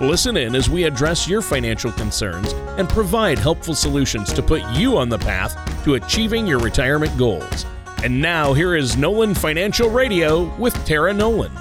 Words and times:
Listen 0.00 0.36
in 0.36 0.56
as 0.56 0.68
we 0.68 0.82
address 0.82 1.28
your 1.28 1.40
financial 1.40 1.92
concerns 1.92 2.52
and 2.78 2.88
provide 2.88 3.38
helpful 3.38 3.76
solutions 3.76 4.32
to 4.32 4.42
put 4.42 4.60
you 4.72 4.96
on 4.96 5.08
the 5.08 5.18
path 5.18 5.54
to 5.84 5.94
achieving 5.94 6.48
your 6.48 6.58
retirement 6.58 7.16
goals. 7.16 7.64
And 8.02 8.20
now, 8.20 8.52
here 8.52 8.74
is 8.74 8.96
Nolan 8.96 9.34
Financial 9.36 9.88
Radio 9.88 10.52
with 10.56 10.74
Tara 10.84 11.14
Nolan. 11.14 11.52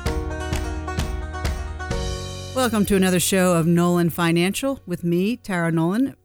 Welcome 2.55 2.85
to 2.87 2.95
another 2.95 3.19
show 3.19 3.55
of 3.55 3.67
Nolan 3.67 4.09
Financial 4.09 4.79
with 4.87 5.03
me, 5.03 5.37
Tara 5.37 5.71
Nolan, 5.71 6.15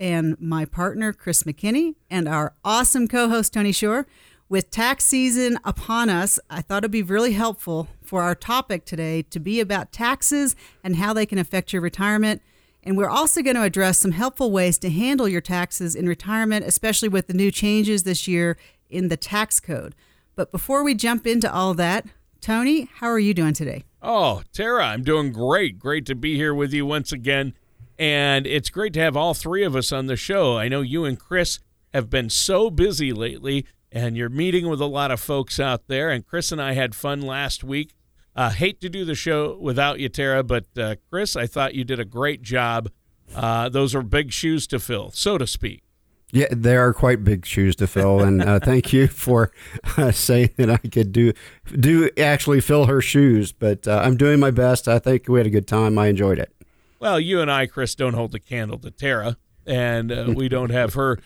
and 0.00 0.40
my 0.40 0.64
partner, 0.64 1.12
Chris 1.12 1.42
McKinney, 1.42 1.94
and 2.08 2.26
our 2.26 2.54
awesome 2.64 3.06
co 3.06 3.28
host, 3.28 3.52
Tony 3.52 3.72
Shore. 3.72 4.06
With 4.54 4.70
tax 4.70 5.04
season 5.04 5.58
upon 5.64 6.08
us, 6.08 6.38
I 6.48 6.62
thought 6.62 6.84
it'd 6.84 6.92
be 6.92 7.02
really 7.02 7.32
helpful 7.32 7.88
for 8.04 8.22
our 8.22 8.36
topic 8.36 8.84
today 8.84 9.22
to 9.22 9.40
be 9.40 9.58
about 9.58 9.90
taxes 9.90 10.54
and 10.84 10.94
how 10.94 11.12
they 11.12 11.26
can 11.26 11.38
affect 11.38 11.72
your 11.72 11.82
retirement. 11.82 12.40
And 12.84 12.96
we're 12.96 13.08
also 13.08 13.42
going 13.42 13.56
to 13.56 13.64
address 13.64 13.98
some 13.98 14.12
helpful 14.12 14.52
ways 14.52 14.78
to 14.78 14.90
handle 14.90 15.26
your 15.26 15.40
taxes 15.40 15.96
in 15.96 16.08
retirement, 16.08 16.64
especially 16.64 17.08
with 17.08 17.26
the 17.26 17.34
new 17.34 17.50
changes 17.50 18.04
this 18.04 18.28
year 18.28 18.56
in 18.88 19.08
the 19.08 19.16
tax 19.16 19.58
code. 19.58 19.96
But 20.36 20.52
before 20.52 20.84
we 20.84 20.94
jump 20.94 21.26
into 21.26 21.52
all 21.52 21.74
that, 21.74 22.06
Tony, 22.40 22.88
how 22.98 23.08
are 23.08 23.18
you 23.18 23.34
doing 23.34 23.54
today? 23.54 23.82
Oh, 24.02 24.44
Tara, 24.52 24.86
I'm 24.86 25.02
doing 25.02 25.32
great. 25.32 25.80
Great 25.80 26.06
to 26.06 26.14
be 26.14 26.36
here 26.36 26.54
with 26.54 26.72
you 26.72 26.86
once 26.86 27.10
again. 27.10 27.54
And 27.98 28.46
it's 28.46 28.70
great 28.70 28.92
to 28.92 29.00
have 29.00 29.16
all 29.16 29.34
three 29.34 29.64
of 29.64 29.74
us 29.74 29.90
on 29.90 30.06
the 30.06 30.14
show. 30.14 30.56
I 30.56 30.68
know 30.68 30.80
you 30.80 31.04
and 31.04 31.18
Chris 31.18 31.58
have 31.92 32.08
been 32.08 32.30
so 32.30 32.70
busy 32.70 33.12
lately 33.12 33.66
and 33.94 34.16
you're 34.16 34.28
meeting 34.28 34.68
with 34.68 34.80
a 34.80 34.86
lot 34.86 35.12
of 35.12 35.20
folks 35.20 35.60
out 35.60 35.86
there. 35.86 36.10
And 36.10 36.26
Chris 36.26 36.50
and 36.50 36.60
I 36.60 36.72
had 36.72 36.96
fun 36.96 37.22
last 37.22 37.62
week. 37.62 37.94
Uh, 38.36 38.50
hate 38.50 38.80
to 38.80 38.88
do 38.88 39.04
the 39.04 39.14
show 39.14 39.56
without 39.60 40.00
you, 40.00 40.08
Tara, 40.08 40.42
but 40.42 40.66
uh, 40.76 40.96
Chris, 41.08 41.36
I 41.36 41.46
thought 41.46 41.76
you 41.76 41.84
did 41.84 42.00
a 42.00 42.04
great 42.04 42.42
job. 42.42 42.90
Uh, 43.32 43.68
those 43.68 43.94
are 43.94 44.02
big 44.02 44.32
shoes 44.32 44.66
to 44.66 44.80
fill, 44.80 45.12
so 45.12 45.38
to 45.38 45.46
speak. 45.46 45.84
Yeah, 46.32 46.48
they 46.50 46.76
are 46.76 46.92
quite 46.92 47.22
big 47.22 47.46
shoes 47.46 47.76
to 47.76 47.86
fill, 47.86 48.20
and 48.20 48.42
uh, 48.42 48.58
thank 48.62 48.92
you 48.92 49.06
for 49.06 49.52
uh, 49.96 50.10
saying 50.10 50.50
that 50.56 50.68
I 50.68 50.78
could 50.78 51.12
do 51.12 51.32
do 51.78 52.10
actually 52.18 52.60
fill 52.60 52.86
her 52.86 53.00
shoes. 53.00 53.52
But 53.52 53.86
uh, 53.86 54.02
I'm 54.04 54.16
doing 54.16 54.40
my 54.40 54.50
best. 54.50 54.88
I 54.88 54.98
think 54.98 55.28
we 55.28 55.38
had 55.38 55.46
a 55.46 55.50
good 55.50 55.68
time. 55.68 55.96
I 55.96 56.08
enjoyed 56.08 56.40
it. 56.40 56.52
Well, 56.98 57.20
you 57.20 57.40
and 57.40 57.52
I, 57.52 57.66
Chris, 57.66 57.94
don't 57.94 58.14
hold 58.14 58.32
the 58.32 58.40
candle 58.40 58.78
to 58.78 58.90
Tara, 58.90 59.36
and 59.64 60.10
we 60.36 60.48
don't 60.48 60.70
have 60.70 60.94
her 60.94 61.20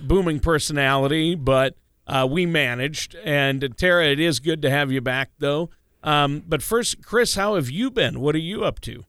booming 0.00 0.40
personality, 0.40 1.36
but 1.36 1.76
uh, 2.08 2.26
we 2.28 2.46
managed. 2.46 3.14
And 3.24 3.74
Tara, 3.76 4.06
it 4.06 4.18
is 4.20 4.40
good 4.40 4.62
to 4.62 4.70
have 4.70 4.90
you 4.90 5.00
back, 5.00 5.30
though. 5.38 5.70
Um, 6.02 6.42
but 6.46 6.62
first, 6.62 7.04
Chris, 7.04 7.34
how 7.34 7.54
have 7.56 7.70
you 7.70 7.90
been? 7.90 8.20
What 8.20 8.34
are 8.34 8.38
you 8.38 8.64
up 8.64 8.80
to? 8.80 9.04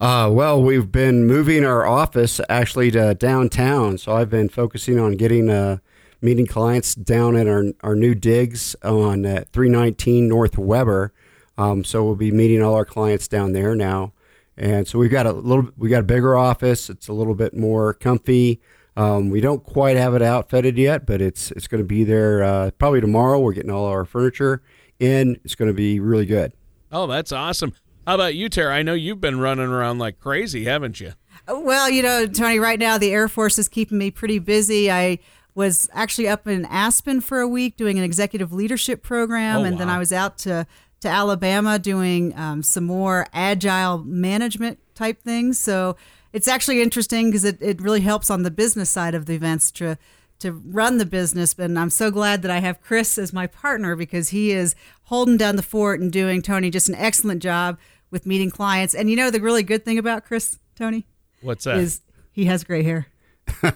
Uh, 0.00 0.30
well, 0.32 0.62
we've 0.62 0.92
been 0.92 1.26
moving 1.26 1.64
our 1.64 1.84
office 1.84 2.40
actually 2.48 2.90
to 2.92 3.14
downtown, 3.14 3.98
so 3.98 4.12
I've 4.12 4.30
been 4.30 4.48
focusing 4.48 4.96
on 4.98 5.16
getting 5.16 5.50
uh, 5.50 5.78
meeting 6.20 6.46
clients 6.46 6.94
down 6.94 7.34
at 7.34 7.48
our 7.48 7.64
our 7.80 7.96
new 7.96 8.14
digs 8.14 8.76
on 8.84 9.26
uh, 9.26 9.44
319 9.52 10.28
North 10.28 10.56
Weber. 10.56 11.12
Um, 11.56 11.82
so 11.82 12.04
we'll 12.04 12.14
be 12.14 12.30
meeting 12.30 12.62
all 12.62 12.74
our 12.74 12.84
clients 12.84 13.26
down 13.26 13.54
there 13.54 13.74
now, 13.74 14.12
and 14.56 14.86
so 14.86 15.00
we've 15.00 15.10
got 15.10 15.26
a 15.26 15.32
little 15.32 15.70
we 15.76 15.88
got 15.88 16.00
a 16.00 16.04
bigger 16.04 16.36
office. 16.36 16.88
It's 16.88 17.08
a 17.08 17.12
little 17.12 17.34
bit 17.34 17.56
more 17.56 17.92
comfy. 17.92 18.60
Um, 18.98 19.30
we 19.30 19.40
don't 19.40 19.62
quite 19.62 19.96
have 19.96 20.14
it 20.14 20.22
outfitted 20.22 20.76
yet, 20.76 21.06
but 21.06 21.22
it's 21.22 21.50
it's 21.52 21.68
going 21.68 21.82
to 21.82 21.86
be 21.86 22.02
there 22.04 22.42
uh, 22.42 22.70
probably 22.72 23.00
tomorrow. 23.00 23.38
We're 23.38 23.52
getting 23.52 23.70
all 23.70 23.86
our 23.86 24.04
furniture 24.04 24.60
in. 24.98 25.38
It's 25.44 25.54
going 25.54 25.68
to 25.68 25.74
be 25.74 26.00
really 26.00 26.26
good. 26.26 26.52
Oh, 26.90 27.06
that's 27.06 27.30
awesome. 27.32 27.72
How 28.06 28.14
about 28.16 28.34
you, 28.34 28.48
Tara? 28.48 28.74
I 28.74 28.82
know 28.82 28.94
you've 28.94 29.20
been 29.20 29.38
running 29.38 29.66
around 29.68 29.98
like 29.98 30.18
crazy, 30.18 30.64
haven't 30.64 30.98
you? 31.00 31.12
Well, 31.46 31.88
you 31.88 32.02
know, 32.02 32.26
Tony, 32.26 32.58
right 32.58 32.78
now 32.78 32.98
the 32.98 33.12
Air 33.12 33.28
Force 33.28 33.58
is 33.58 33.68
keeping 33.68 33.98
me 33.98 34.10
pretty 34.10 34.38
busy. 34.38 34.90
I 34.90 35.18
was 35.54 35.88
actually 35.92 36.26
up 36.28 36.46
in 36.48 36.64
Aspen 36.66 37.20
for 37.20 37.40
a 37.40 37.46
week 37.48 37.76
doing 37.76 37.98
an 37.98 38.04
executive 38.04 38.52
leadership 38.52 39.02
program, 39.02 39.58
Oh, 39.60 39.64
and 39.64 39.78
then. 39.78 39.88
I 39.88 39.98
was 39.98 40.12
out 40.12 40.38
to 40.38 40.66
to 41.00 41.08
Alabama 41.08 41.78
doing 41.78 42.36
um, 42.36 42.60
some 42.64 42.82
more 42.84 43.26
agile 43.32 43.98
management 43.98 44.80
type 44.96 45.22
things. 45.22 45.56
So 45.56 45.96
it's 46.32 46.48
actually 46.48 46.82
interesting 46.82 47.28
because 47.28 47.44
it, 47.44 47.58
it 47.60 47.80
really 47.80 48.00
helps 48.00 48.30
on 48.30 48.42
the 48.42 48.50
business 48.50 48.90
side 48.90 49.14
of 49.14 49.26
the 49.26 49.34
events 49.34 49.70
to 49.72 49.98
to 50.40 50.52
run 50.52 50.98
the 50.98 51.06
business. 51.06 51.54
But 51.54 51.76
I'm 51.76 51.90
so 51.90 52.10
glad 52.10 52.42
that 52.42 52.50
I 52.50 52.58
have 52.58 52.80
Chris 52.80 53.18
as 53.18 53.32
my 53.32 53.46
partner 53.46 53.96
because 53.96 54.28
he 54.28 54.52
is 54.52 54.74
holding 55.04 55.36
down 55.36 55.56
the 55.56 55.62
fort 55.62 56.00
and 56.00 56.12
doing 56.12 56.42
Tony 56.42 56.70
just 56.70 56.88
an 56.88 56.94
excellent 56.94 57.42
job 57.42 57.78
with 58.10 58.26
meeting 58.26 58.50
clients. 58.50 58.94
And 58.94 59.10
you 59.10 59.16
know 59.16 59.30
the 59.30 59.40
really 59.40 59.62
good 59.62 59.84
thing 59.84 59.98
about 59.98 60.24
Chris, 60.24 60.58
Tony, 60.76 61.06
What's 61.42 61.64
that? 61.64 61.78
is 61.78 62.02
he 62.30 62.44
has 62.46 62.64
gray 62.64 62.82
hair. 62.82 63.08
and 63.62 63.72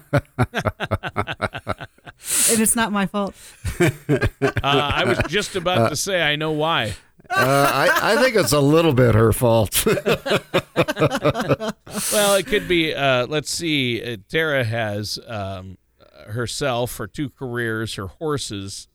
it's 2.21 2.77
not 2.77 2.93
my 2.93 3.07
fault. 3.07 3.35
uh, 3.81 3.89
I 4.63 5.05
was 5.05 5.19
just 5.29 5.57
about 5.57 5.89
to 5.89 5.97
say 5.97 6.23
I 6.23 6.37
know 6.37 6.53
why. 6.53 6.95
Uh, 7.31 7.71
I, 7.73 8.13
I 8.13 8.23
think 8.23 8.37
it's 8.37 8.53
a 8.53 8.61
little 8.61 8.93
bit 8.93 9.15
her 9.15 9.33
fault. 9.33 9.87
Well, 12.13 12.35
it 12.37 12.47
could 12.47 12.69
be. 12.69 12.95
Uh, 12.95 13.27
let's 13.27 13.51
see. 13.51 14.03
Uh, 14.03 14.17
Tara 14.29 14.65
has 14.65 15.19
um, 15.27 15.77
herself, 16.27 16.97
her 16.97 17.07
two 17.07 17.29
careers, 17.31 17.95
her 17.95 18.07
horses, 18.07 18.89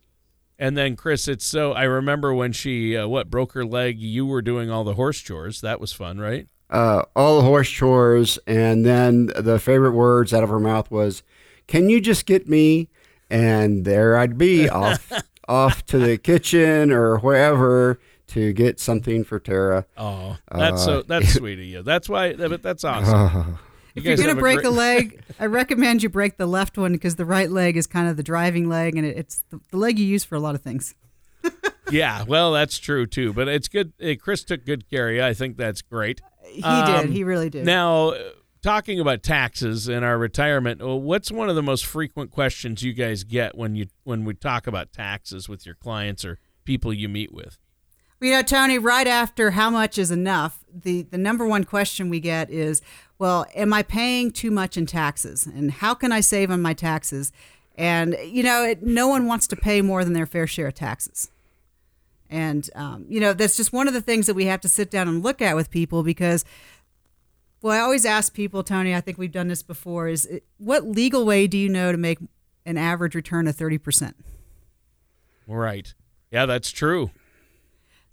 and 0.57 0.75
then 0.75 0.95
Chris. 0.95 1.27
It's 1.27 1.45
so. 1.45 1.73
I 1.73 1.83
remember 1.83 2.33
when 2.33 2.51
she 2.53 2.97
uh, 2.97 3.07
what 3.07 3.29
broke 3.29 3.53
her 3.53 3.65
leg. 3.65 3.99
You 3.99 4.25
were 4.25 4.41
doing 4.41 4.69
all 4.71 4.83
the 4.83 4.95
horse 4.95 5.19
chores. 5.19 5.61
That 5.61 5.79
was 5.79 5.93
fun, 5.93 6.19
right? 6.19 6.47
uh, 6.69 7.03
all 7.15 7.37
the 7.37 7.43
horse 7.43 7.69
chores, 7.69 8.39
and 8.47 8.85
then 8.85 9.27
the 9.37 9.59
favorite 9.59 9.91
words 9.93 10.33
out 10.33 10.43
of 10.43 10.49
her 10.49 10.59
mouth 10.59 10.89
was, 10.91 11.23
"Can 11.67 11.89
you 11.89 12.01
just 12.01 12.25
get 12.25 12.47
me?" 12.49 12.89
And 13.29 13.85
there 13.85 14.17
I'd 14.17 14.37
be 14.37 14.67
off 14.69 15.11
off 15.47 15.85
to 15.87 15.97
the 15.99 16.17
kitchen 16.17 16.91
or 16.91 17.17
wherever 17.19 17.99
to 18.27 18.53
get 18.53 18.79
something 18.79 19.23
for 19.23 19.39
Tara. 19.39 19.85
Oh, 19.97 20.37
that's 20.51 20.83
so. 20.83 21.01
That's 21.07 21.33
sweet 21.33 21.59
of 21.59 21.65
you. 21.65 21.83
That's 21.83 22.09
why. 22.09 22.33
But 22.33 22.61
that's 22.61 22.83
awesome. 22.83 23.57
Uh, 23.97 23.99
If 23.99 24.05
you're 24.05 24.15
going 24.15 24.27
have 24.27 24.35
to 24.35 24.39
a 24.39 24.41
break 24.41 24.57
great- 24.57 24.65
a 24.67 24.69
leg, 24.69 25.21
I 25.39 25.45
recommend 25.47 26.03
you 26.03 26.09
break 26.09 26.37
the 26.37 26.45
left 26.45 26.77
one 26.77 26.91
because 26.93 27.15
the 27.15 27.25
right 27.25 27.49
leg 27.49 27.75
is 27.77 27.87
kind 27.87 28.07
of 28.07 28.15
the 28.15 28.21
driving 28.21 28.69
leg, 28.69 28.95
and 28.95 29.07
it, 29.07 29.17
it's 29.17 29.43
the, 29.49 29.59
the 29.71 29.77
leg 29.77 29.97
you 29.97 30.05
use 30.05 30.23
for 30.23 30.35
a 30.35 30.39
lot 30.39 30.53
of 30.53 30.61
things. 30.61 30.93
Yeah, 31.89 32.23
well, 32.27 32.51
that's 32.51 32.77
true 32.79 33.05
too. 33.07 33.31
But 33.33 33.47
it's 33.47 33.67
good. 33.69 33.93
eh, 34.01 34.15
Chris 34.15 34.43
took 34.43 34.65
good 34.65 34.89
care 34.89 35.09
of 35.09 35.15
you. 35.15 35.23
I 35.23 35.33
think 35.33 35.55
that's 35.57 35.81
great. 35.81 36.21
He 36.45 36.61
Um, 36.61 37.07
did. 37.07 37.15
He 37.15 37.23
really 37.23 37.49
did. 37.49 37.65
Now, 37.65 38.09
uh, 38.09 38.29
talking 38.61 38.99
about 38.99 39.23
taxes 39.23 39.87
and 39.87 40.03
our 40.03 40.17
retirement, 40.17 40.81
what's 40.85 41.31
one 41.31 41.49
of 41.49 41.55
the 41.55 41.63
most 41.63 41.85
frequent 41.85 42.29
questions 42.29 42.83
you 42.83 42.91
guys 42.93 43.23
get 43.23 43.57
when 43.57 43.75
you 43.75 43.87
when 44.03 44.25
we 44.25 44.33
talk 44.33 44.67
about 44.67 44.91
taxes 44.91 45.47
with 45.47 45.65
your 45.65 45.75
clients 45.75 46.25
or 46.25 46.37
people 46.65 46.91
you 46.93 47.07
meet 47.07 47.33
with? 47.33 47.57
You 48.19 48.31
know, 48.31 48.41
Tony, 48.41 48.79
right 48.79 49.05
after 49.05 49.51
how 49.51 49.69
much 49.69 49.99
is 49.99 50.09
enough, 50.09 50.63
the, 50.73 51.03
the 51.03 51.19
number 51.19 51.45
one 51.45 51.63
question 51.63 52.09
we 52.09 52.19
get 52.19 52.49
is, 52.49 52.81
well, 53.19 53.45
am 53.53 53.73
I 53.73 53.83
paying 53.83 54.31
too 54.31 54.49
much 54.49 54.75
in 54.75 54.87
taxes? 54.87 55.45
And 55.45 55.71
how 55.71 55.93
can 55.93 56.11
I 56.11 56.21
save 56.21 56.49
on 56.49 56.61
my 56.61 56.73
taxes? 56.73 57.31
And, 57.75 58.17
you 58.23 58.41
know, 58.41 58.63
it, 58.63 58.81
no 58.81 59.07
one 59.07 59.27
wants 59.27 59.45
to 59.47 59.55
pay 59.55 59.81
more 59.81 60.03
than 60.03 60.13
their 60.13 60.25
fair 60.25 60.47
share 60.47 60.67
of 60.67 60.73
taxes. 60.73 61.29
And, 62.29 62.69
um, 62.75 63.05
you 63.07 63.19
know, 63.19 63.33
that's 63.33 63.55
just 63.55 63.71
one 63.71 63.87
of 63.87 63.93
the 63.93 64.01
things 64.01 64.25
that 64.25 64.33
we 64.33 64.45
have 64.45 64.61
to 64.61 64.67
sit 64.67 64.89
down 64.89 65.07
and 65.07 65.23
look 65.23 65.41
at 65.41 65.55
with 65.55 65.69
people 65.69 66.01
because, 66.01 66.43
well, 67.61 67.73
I 67.73 67.79
always 67.79 68.05
ask 68.05 68.33
people, 68.33 68.63
Tony, 68.63 68.95
I 68.95 69.01
think 69.01 69.19
we've 69.19 69.31
done 69.31 69.47
this 69.47 69.61
before, 69.61 70.07
is 70.07 70.25
it, 70.25 70.43
what 70.57 70.85
legal 70.85 71.23
way 71.23 71.45
do 71.45 71.57
you 71.57 71.69
know 71.69 71.91
to 71.91 71.97
make 71.97 72.17
an 72.65 72.77
average 72.77 73.13
return 73.13 73.47
of 73.47 73.55
30%? 73.55 74.13
Right. 75.45 75.93
Yeah, 76.31 76.47
that's 76.47 76.71
true. 76.71 77.11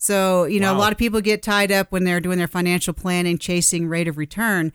So, 0.05 0.45
you 0.45 0.61
know, 0.61 0.73
Wow. 0.75 0.79
a 0.79 0.81
lot 0.81 0.93
of 0.93 0.99
people 0.99 1.23
get 1.23 1.43
tied 1.43 1.73
up 1.73 1.91
when 1.91 2.05
they're 2.05 2.21
doing 2.21 2.37
their 2.37 2.47
financial 2.47 2.93
planning, 2.93 3.39
chasing 3.39 3.89
rate 3.89 4.07
of 4.07 4.19
return. 4.19 4.71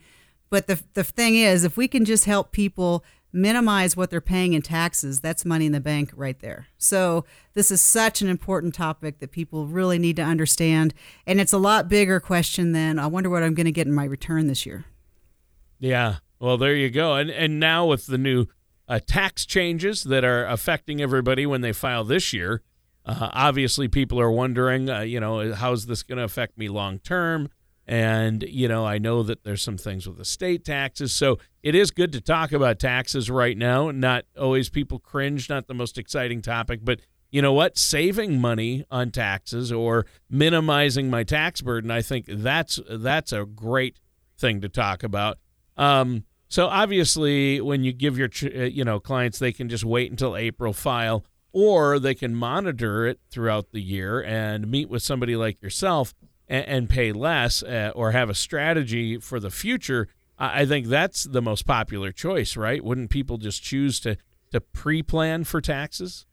But 0.50 0.66
the, 0.66 0.82
the 0.94 1.04
thing 1.04 1.36
is, 1.36 1.62
if 1.62 1.76
we 1.76 1.86
can 1.86 2.04
just 2.04 2.24
help 2.24 2.50
people 2.50 3.04
minimize 3.32 3.96
what 3.96 4.10
they're 4.10 4.20
paying 4.20 4.54
in 4.54 4.62
taxes, 4.62 5.20
that's 5.20 5.44
money 5.44 5.66
in 5.66 5.70
the 5.70 5.78
bank 5.80 6.10
right 6.16 6.36
there. 6.40 6.66
So, 6.78 7.24
this 7.54 7.70
is 7.70 7.80
such 7.80 8.22
an 8.22 8.28
important 8.28 8.74
topic 8.74 9.20
that 9.20 9.30
people 9.30 9.66
really 9.66 10.00
need 10.00 10.16
to 10.16 10.22
understand. 10.22 10.94
And 11.28 11.40
it's 11.40 11.52
a 11.52 11.58
lot 11.58 11.88
bigger 11.88 12.18
question 12.18 12.72
than 12.72 12.98
I 12.98 13.06
wonder 13.06 13.30
what 13.30 13.44
I'm 13.44 13.54
going 13.54 13.66
to 13.66 13.72
get 13.72 13.86
in 13.86 13.92
my 13.92 14.06
return 14.06 14.48
this 14.48 14.66
year. 14.66 14.84
Yeah. 15.78 16.16
Well, 16.40 16.58
there 16.58 16.74
you 16.74 16.90
go. 16.90 17.14
And 17.14 17.30
and 17.30 17.60
now 17.60 17.86
with 17.86 18.06
the 18.06 18.18
new 18.18 18.46
uh, 18.88 18.98
tax 19.06 19.46
changes 19.46 20.02
that 20.02 20.24
are 20.24 20.44
affecting 20.46 21.00
everybody 21.00 21.46
when 21.46 21.60
they 21.60 21.72
file 21.72 22.02
this 22.02 22.32
year. 22.32 22.62
Uh, 23.04 23.30
obviously, 23.32 23.88
people 23.88 24.20
are 24.20 24.30
wondering, 24.30 24.88
uh, 24.90 25.00
you 25.00 25.20
know, 25.20 25.54
how's 25.54 25.86
this 25.86 26.02
going 26.02 26.18
to 26.18 26.24
affect 26.24 26.58
me 26.58 26.68
long 26.68 26.98
term? 26.98 27.48
And, 27.86 28.44
you 28.44 28.68
know, 28.68 28.86
I 28.86 28.98
know 28.98 29.24
that 29.24 29.42
there's 29.42 29.62
some 29.62 29.76
things 29.76 30.06
with 30.06 30.16
the 30.16 30.24
state 30.24 30.64
taxes. 30.64 31.12
So 31.12 31.38
it 31.62 31.74
is 31.74 31.90
good 31.90 32.12
to 32.12 32.20
talk 32.20 32.52
about 32.52 32.78
taxes 32.78 33.28
right 33.28 33.58
now. 33.58 33.90
Not 33.90 34.26
always 34.38 34.68
people 34.68 35.00
cringe, 35.00 35.48
not 35.48 35.66
the 35.66 35.74
most 35.74 35.98
exciting 35.98 36.40
topic, 36.40 36.80
but 36.84 37.00
you 37.30 37.42
know 37.42 37.52
what? 37.52 37.78
Saving 37.78 38.40
money 38.40 38.84
on 38.90 39.10
taxes 39.10 39.72
or 39.72 40.06
minimizing 40.28 41.10
my 41.10 41.22
tax 41.22 41.62
burden, 41.62 41.90
I 41.90 42.02
think 42.02 42.26
that's 42.28 42.80
that's 42.88 43.32
a 43.32 43.44
great 43.44 43.98
thing 44.38 44.60
to 44.60 44.68
talk 44.68 45.02
about. 45.02 45.38
Um, 45.76 46.24
so 46.48 46.66
obviously, 46.66 47.60
when 47.60 47.84
you 47.84 47.92
give 47.92 48.18
your 48.18 48.28
uh, 48.44 48.64
you 48.64 48.84
know 48.84 48.98
clients, 48.98 49.38
they 49.38 49.52
can 49.52 49.68
just 49.68 49.84
wait 49.84 50.10
until 50.10 50.36
April 50.36 50.72
file, 50.72 51.24
or 51.52 51.98
they 51.98 52.14
can 52.14 52.34
monitor 52.34 53.06
it 53.06 53.20
throughout 53.30 53.72
the 53.72 53.80
year 53.82 54.22
and 54.22 54.70
meet 54.70 54.88
with 54.88 55.02
somebody 55.02 55.36
like 55.36 55.62
yourself 55.62 56.14
and, 56.48 56.64
and 56.66 56.88
pay 56.88 57.12
less, 57.12 57.62
uh, 57.62 57.92
or 57.94 58.12
have 58.12 58.30
a 58.30 58.34
strategy 58.34 59.18
for 59.18 59.40
the 59.40 59.50
future. 59.50 60.08
I, 60.38 60.62
I 60.62 60.66
think 60.66 60.86
that's 60.86 61.24
the 61.24 61.42
most 61.42 61.66
popular 61.66 62.12
choice, 62.12 62.56
right? 62.56 62.84
Wouldn't 62.84 63.10
people 63.10 63.38
just 63.38 63.62
choose 63.62 64.00
to 64.00 64.16
to 64.52 64.60
pre-plan 64.60 65.44
for 65.44 65.60
taxes? 65.60 66.26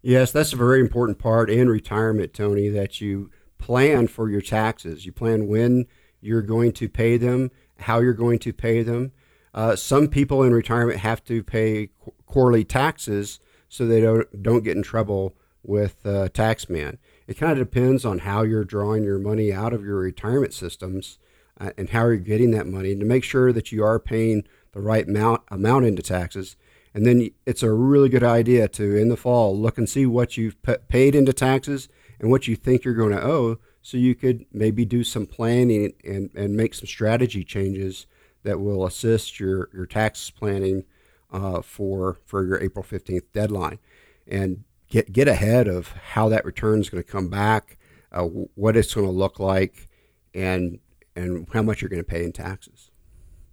Yes, 0.00 0.30
that's 0.30 0.52
a 0.52 0.56
very 0.56 0.80
important 0.80 1.18
part 1.18 1.50
in 1.50 1.68
retirement, 1.68 2.32
Tony, 2.32 2.68
that 2.68 3.00
you 3.00 3.30
plan 3.58 4.06
for 4.06 4.30
your 4.30 4.42
taxes. 4.42 5.06
You 5.06 5.12
plan 5.12 5.48
when 5.48 5.86
you're 6.20 6.42
going 6.42 6.72
to 6.72 6.88
pay 6.88 7.16
them, 7.16 7.50
how 7.80 8.00
you're 8.00 8.12
going 8.12 8.38
to 8.40 8.52
pay 8.52 8.82
them. 8.82 9.12
Uh, 9.52 9.74
some 9.74 10.08
people 10.08 10.42
in 10.42 10.52
retirement 10.52 11.00
have 11.00 11.24
to 11.24 11.42
pay 11.42 11.88
qu- 12.04 12.12
quarterly 12.26 12.64
taxes 12.64 13.40
so 13.74 13.86
they 13.86 14.00
don't, 14.00 14.42
don't 14.42 14.64
get 14.64 14.76
in 14.76 14.82
trouble 14.82 15.34
with 15.62 16.04
uh, 16.04 16.28
taxman. 16.28 16.98
It 17.26 17.38
kind 17.38 17.52
of 17.52 17.58
depends 17.58 18.04
on 18.04 18.20
how 18.20 18.42
you're 18.42 18.64
drawing 18.64 19.02
your 19.04 19.18
money 19.18 19.52
out 19.52 19.72
of 19.72 19.84
your 19.84 19.96
retirement 19.96 20.52
systems 20.52 21.18
uh, 21.58 21.70
and 21.78 21.90
how 21.90 22.02
you're 22.02 22.16
getting 22.16 22.50
that 22.52 22.66
money 22.66 22.94
to 22.94 23.04
make 23.04 23.24
sure 23.24 23.52
that 23.52 23.72
you 23.72 23.82
are 23.82 23.98
paying 23.98 24.44
the 24.72 24.80
right 24.80 25.08
amount, 25.08 25.42
amount 25.50 25.86
into 25.86 26.02
taxes 26.02 26.56
and 26.94 27.04
then 27.04 27.30
it's 27.44 27.64
a 27.64 27.72
really 27.72 28.08
good 28.08 28.22
idea 28.22 28.68
to, 28.68 28.96
in 28.96 29.08
the 29.08 29.16
fall, 29.16 29.58
look 29.58 29.76
and 29.76 29.88
see 29.88 30.06
what 30.06 30.36
you've 30.36 30.56
paid 30.88 31.16
into 31.16 31.32
taxes 31.32 31.88
and 32.20 32.30
what 32.30 32.46
you 32.46 32.54
think 32.54 32.84
you're 32.84 32.94
going 32.94 33.10
to 33.12 33.22
owe. 33.22 33.58
So 33.82 33.96
you 33.98 34.14
could 34.14 34.46
maybe 34.52 34.84
do 34.84 35.02
some 35.02 35.26
planning 35.26 35.92
and, 36.04 36.30
and 36.34 36.56
make 36.56 36.72
some 36.72 36.86
strategy 36.86 37.42
changes 37.42 38.06
that 38.44 38.60
will 38.60 38.86
assist 38.86 39.40
your, 39.40 39.68
your 39.74 39.86
tax 39.86 40.30
planning 40.30 40.84
uh, 41.34 41.60
for, 41.60 42.18
for 42.24 42.46
your 42.46 42.62
April 42.62 42.84
15th 42.84 43.24
deadline. 43.32 43.78
And 44.26 44.64
get, 44.88 45.12
get 45.12 45.28
ahead 45.28 45.68
of 45.68 45.88
how 45.88 46.28
that 46.30 46.44
return 46.44 46.80
is 46.80 46.88
going 46.88 47.02
to 47.02 47.10
come 47.10 47.28
back, 47.28 47.76
uh, 48.12 48.22
what 48.22 48.76
it's 48.76 48.94
going 48.94 49.06
to 49.06 49.12
look 49.12 49.40
like, 49.40 49.88
and, 50.32 50.78
and 51.16 51.46
how 51.52 51.62
much 51.62 51.82
you're 51.82 51.88
going 51.90 52.02
to 52.02 52.08
pay 52.08 52.24
in 52.24 52.32
taxes. 52.32 52.90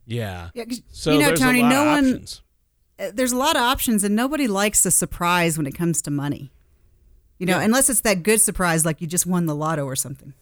Yeah. 0.05 0.49
yeah 0.53 0.65
so 0.89 1.13
you 1.13 1.19
know, 1.19 1.35
Tony, 1.35 1.63
no 1.63 1.85
one. 1.85 2.25
Uh, 2.99 3.11
there's 3.13 3.31
a 3.31 3.37
lot 3.37 3.55
of 3.55 3.63
options, 3.63 4.03
and 4.03 4.15
nobody 4.15 4.47
likes 4.47 4.85
a 4.85 4.91
surprise 4.91 5.57
when 5.57 5.65
it 5.65 5.73
comes 5.73 6.01
to 6.03 6.11
money. 6.11 6.51
You 7.39 7.47
know, 7.47 7.57
yeah. 7.57 7.63
unless 7.63 7.89
it's 7.89 8.01
that 8.01 8.21
good 8.21 8.39
surprise, 8.39 8.85
like 8.85 9.01
you 9.01 9.07
just 9.07 9.25
won 9.25 9.47
the 9.47 9.55
lotto 9.55 9.85
or 9.85 9.95
something. 9.95 10.35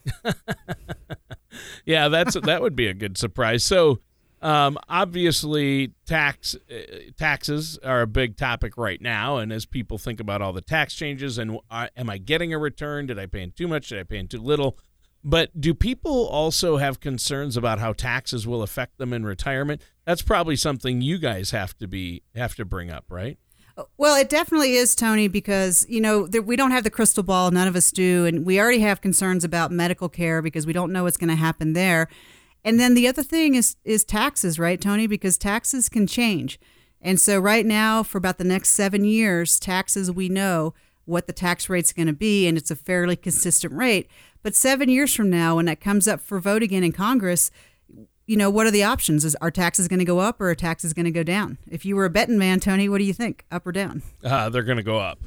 yeah, 1.85 2.09
that's 2.09 2.35
that 2.41 2.61
would 2.61 2.75
be 2.75 2.87
a 2.87 2.93
good 2.93 3.17
surprise. 3.17 3.63
So, 3.63 3.99
um, 4.41 4.77
obviously, 4.87 5.93
tax 6.05 6.55
uh, 6.55 7.11
taxes 7.17 7.77
are 7.83 8.01
a 8.01 8.07
big 8.07 8.37
topic 8.37 8.77
right 8.77 9.01
now, 9.01 9.37
and 9.37 9.51
as 9.51 9.65
people 9.65 9.97
think 9.97 10.19
about 10.19 10.41
all 10.41 10.53
the 10.53 10.61
tax 10.61 10.93
changes 10.93 11.37
and 11.37 11.59
uh, 11.69 11.87
am 11.97 12.09
I 12.09 12.17
getting 12.17 12.53
a 12.53 12.57
return? 12.57 13.07
Did 13.07 13.19
I 13.19 13.25
pay 13.25 13.41
in 13.41 13.51
too 13.51 13.67
much? 13.67 13.89
Did 13.89 13.99
I 13.99 14.03
pay 14.03 14.17
in 14.17 14.27
too 14.27 14.41
little? 14.41 14.77
But 15.23 15.59
do 15.59 15.73
people 15.73 16.27
also 16.27 16.77
have 16.77 17.01
concerns 17.01 17.57
about 17.57 17.79
how 17.79 17.91
taxes 17.91 18.47
will 18.47 18.61
affect 18.61 18.97
them 18.97 19.11
in 19.11 19.25
retirement? 19.25 19.81
That's 20.05 20.21
probably 20.21 20.55
something 20.55 21.01
you 21.01 21.17
guys 21.17 21.51
have 21.51 21.77
to 21.79 21.87
be 21.87 22.23
have 22.35 22.55
to 22.55 22.65
bring 22.65 22.89
up, 22.89 23.05
right? 23.09 23.37
Well, 23.97 24.15
it 24.15 24.29
definitely 24.29 24.75
is, 24.75 24.95
Tony, 24.95 25.27
because 25.27 25.85
you 25.89 26.01
know 26.01 26.29
we 26.43 26.55
don't 26.55 26.71
have 26.71 26.83
the 26.83 26.89
crystal 26.89 27.23
ball. 27.23 27.51
None 27.51 27.67
of 27.67 27.75
us 27.75 27.91
do, 27.91 28.25
and 28.25 28.45
we 28.45 28.59
already 28.59 28.79
have 28.79 29.01
concerns 29.01 29.43
about 29.43 29.71
medical 29.71 30.09
care 30.09 30.41
because 30.41 30.65
we 30.65 30.73
don't 30.73 30.91
know 30.91 31.03
what's 31.03 31.17
going 31.17 31.29
to 31.29 31.35
happen 31.35 31.73
there. 31.73 32.07
And 32.63 32.79
then 32.79 32.93
the 32.93 33.07
other 33.07 33.23
thing 33.23 33.55
is 33.55 33.75
is 33.83 34.03
taxes, 34.03 34.59
right, 34.59 34.79
Tony? 34.79 35.07
Because 35.07 35.37
taxes 35.37 35.89
can 35.89 36.07
change, 36.07 36.59
and 37.01 37.19
so 37.19 37.39
right 37.39 37.65
now, 37.65 38.03
for 38.03 38.17
about 38.17 38.37
the 38.37 38.43
next 38.43 38.69
seven 38.69 39.05
years, 39.05 39.59
taxes 39.59 40.11
we 40.11 40.29
know 40.29 40.73
what 41.05 41.25
the 41.25 41.33
tax 41.33 41.69
rate's 41.69 41.93
going 41.93 42.07
to 42.07 42.13
be, 42.13 42.47
and 42.47 42.57
it's 42.57 42.69
a 42.69 42.75
fairly 42.75 43.15
consistent 43.15 43.73
rate. 43.73 44.07
But 44.43 44.55
seven 44.55 44.89
years 44.89 45.13
from 45.13 45.29
now, 45.29 45.55
when 45.55 45.65
that 45.65 45.81
comes 45.81 46.07
up 46.07 46.21
for 46.21 46.39
vote 46.39 46.61
again 46.61 46.83
in 46.83 46.91
Congress, 46.91 47.49
you 48.27 48.37
know, 48.37 48.49
what 48.49 48.67
are 48.67 48.71
the 48.71 48.83
options? 48.83 49.25
Is 49.25 49.35
our 49.37 49.49
taxes 49.49 49.87
going 49.87 49.99
to 49.99 50.05
go 50.05 50.19
up 50.19 50.39
or 50.39 50.51
are 50.51 50.55
taxes 50.55 50.93
going 50.93 51.05
to 51.05 51.11
go 51.11 51.23
down? 51.23 51.57
If 51.69 51.83
you 51.83 51.95
were 51.95 52.05
a 52.05 52.11
betting 52.11 52.37
man, 52.37 52.59
Tony, 52.59 52.87
what 52.87 52.99
do 52.99 53.05
you 53.05 53.13
think? 53.13 53.43
Up 53.51 53.65
or 53.65 53.71
down? 53.71 54.03
Uh, 54.23 54.49
they're 54.49 54.61
going 54.61 54.77
to 54.77 54.83
go 54.83 54.99
up. 54.99 55.19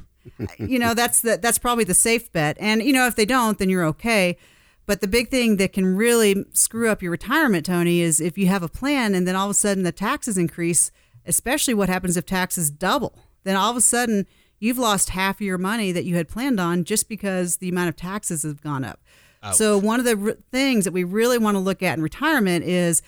you 0.57 0.79
know, 0.79 0.93
that's 0.93 1.19
the, 1.19 1.37
that's 1.37 1.57
probably 1.57 1.83
the 1.83 1.93
safe 1.93 2.31
bet. 2.31 2.55
And 2.61 2.81
you 2.81 2.93
know, 2.93 3.05
if 3.05 3.17
they 3.17 3.25
don't, 3.25 3.59
then 3.59 3.69
you're 3.69 3.85
okay. 3.87 4.37
But 4.85 5.01
the 5.01 5.07
big 5.07 5.29
thing 5.29 5.57
that 5.57 5.73
can 5.73 5.95
really 5.95 6.45
screw 6.53 6.89
up 6.89 7.01
your 7.01 7.11
retirement, 7.11 7.65
Tony, 7.65 8.01
is 8.01 8.19
if 8.19 8.37
you 8.37 8.47
have 8.47 8.63
a 8.63 8.67
plan 8.67 9.15
and 9.15 9.27
then 9.27 9.35
all 9.35 9.45
of 9.47 9.51
a 9.51 9.53
sudden 9.53 9.83
the 9.83 9.91
taxes 9.91 10.37
increase, 10.37 10.91
especially 11.25 11.73
what 11.73 11.89
happens 11.89 12.17
if 12.17 12.25
taxes 12.25 12.69
double. 12.69 13.17
Then 13.43 13.55
all 13.55 13.71
of 13.71 13.77
a 13.77 13.81
sudden 13.81 14.25
you've 14.59 14.77
lost 14.77 15.09
half 15.09 15.37
of 15.37 15.41
your 15.41 15.57
money 15.57 15.91
that 15.91 16.05
you 16.05 16.15
had 16.15 16.27
planned 16.27 16.59
on 16.59 16.83
just 16.83 17.07
because 17.07 17.57
the 17.57 17.69
amount 17.69 17.89
of 17.89 17.95
taxes 17.95 18.43
have 18.43 18.61
gone 18.61 18.83
up. 18.83 18.99
Ouch. 19.41 19.55
So 19.55 19.77
one 19.77 19.99
of 19.99 20.05
the 20.05 20.31
r- 20.31 20.37
things 20.51 20.85
that 20.85 20.93
we 20.93 21.03
really 21.03 21.37
want 21.37 21.55
to 21.55 21.59
look 21.59 21.83
at 21.83 21.97
in 21.97 22.03
retirement 22.03 22.63
is, 22.65 23.01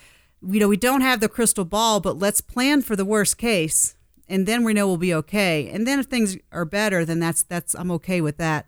you 0.46 0.60
know, 0.60 0.68
we 0.68 0.78
don't 0.78 1.02
have 1.02 1.22
the 1.22 1.30
crystal 1.30 1.66
ball, 1.66 2.00
but 2.00 2.20
let's 2.20 2.42
plan 2.42 2.82
for 2.82 2.96
the 2.96 3.06
worst 3.06 3.38
case, 3.38 3.96
and 4.28 4.46
then 4.46 4.64
we 4.64 4.74
know 4.74 4.86
we'll 4.86 4.98
be 4.98 5.14
okay. 5.14 5.70
And 5.70 5.88
then 5.88 5.98
if 5.98 6.08
things 6.08 6.38
are 6.52 6.66
better, 6.66 7.06
then 7.06 7.20
that's 7.20 7.42
that's 7.44 7.74
I'm 7.74 7.90
okay 7.92 8.20
with 8.20 8.38
that. 8.38 8.66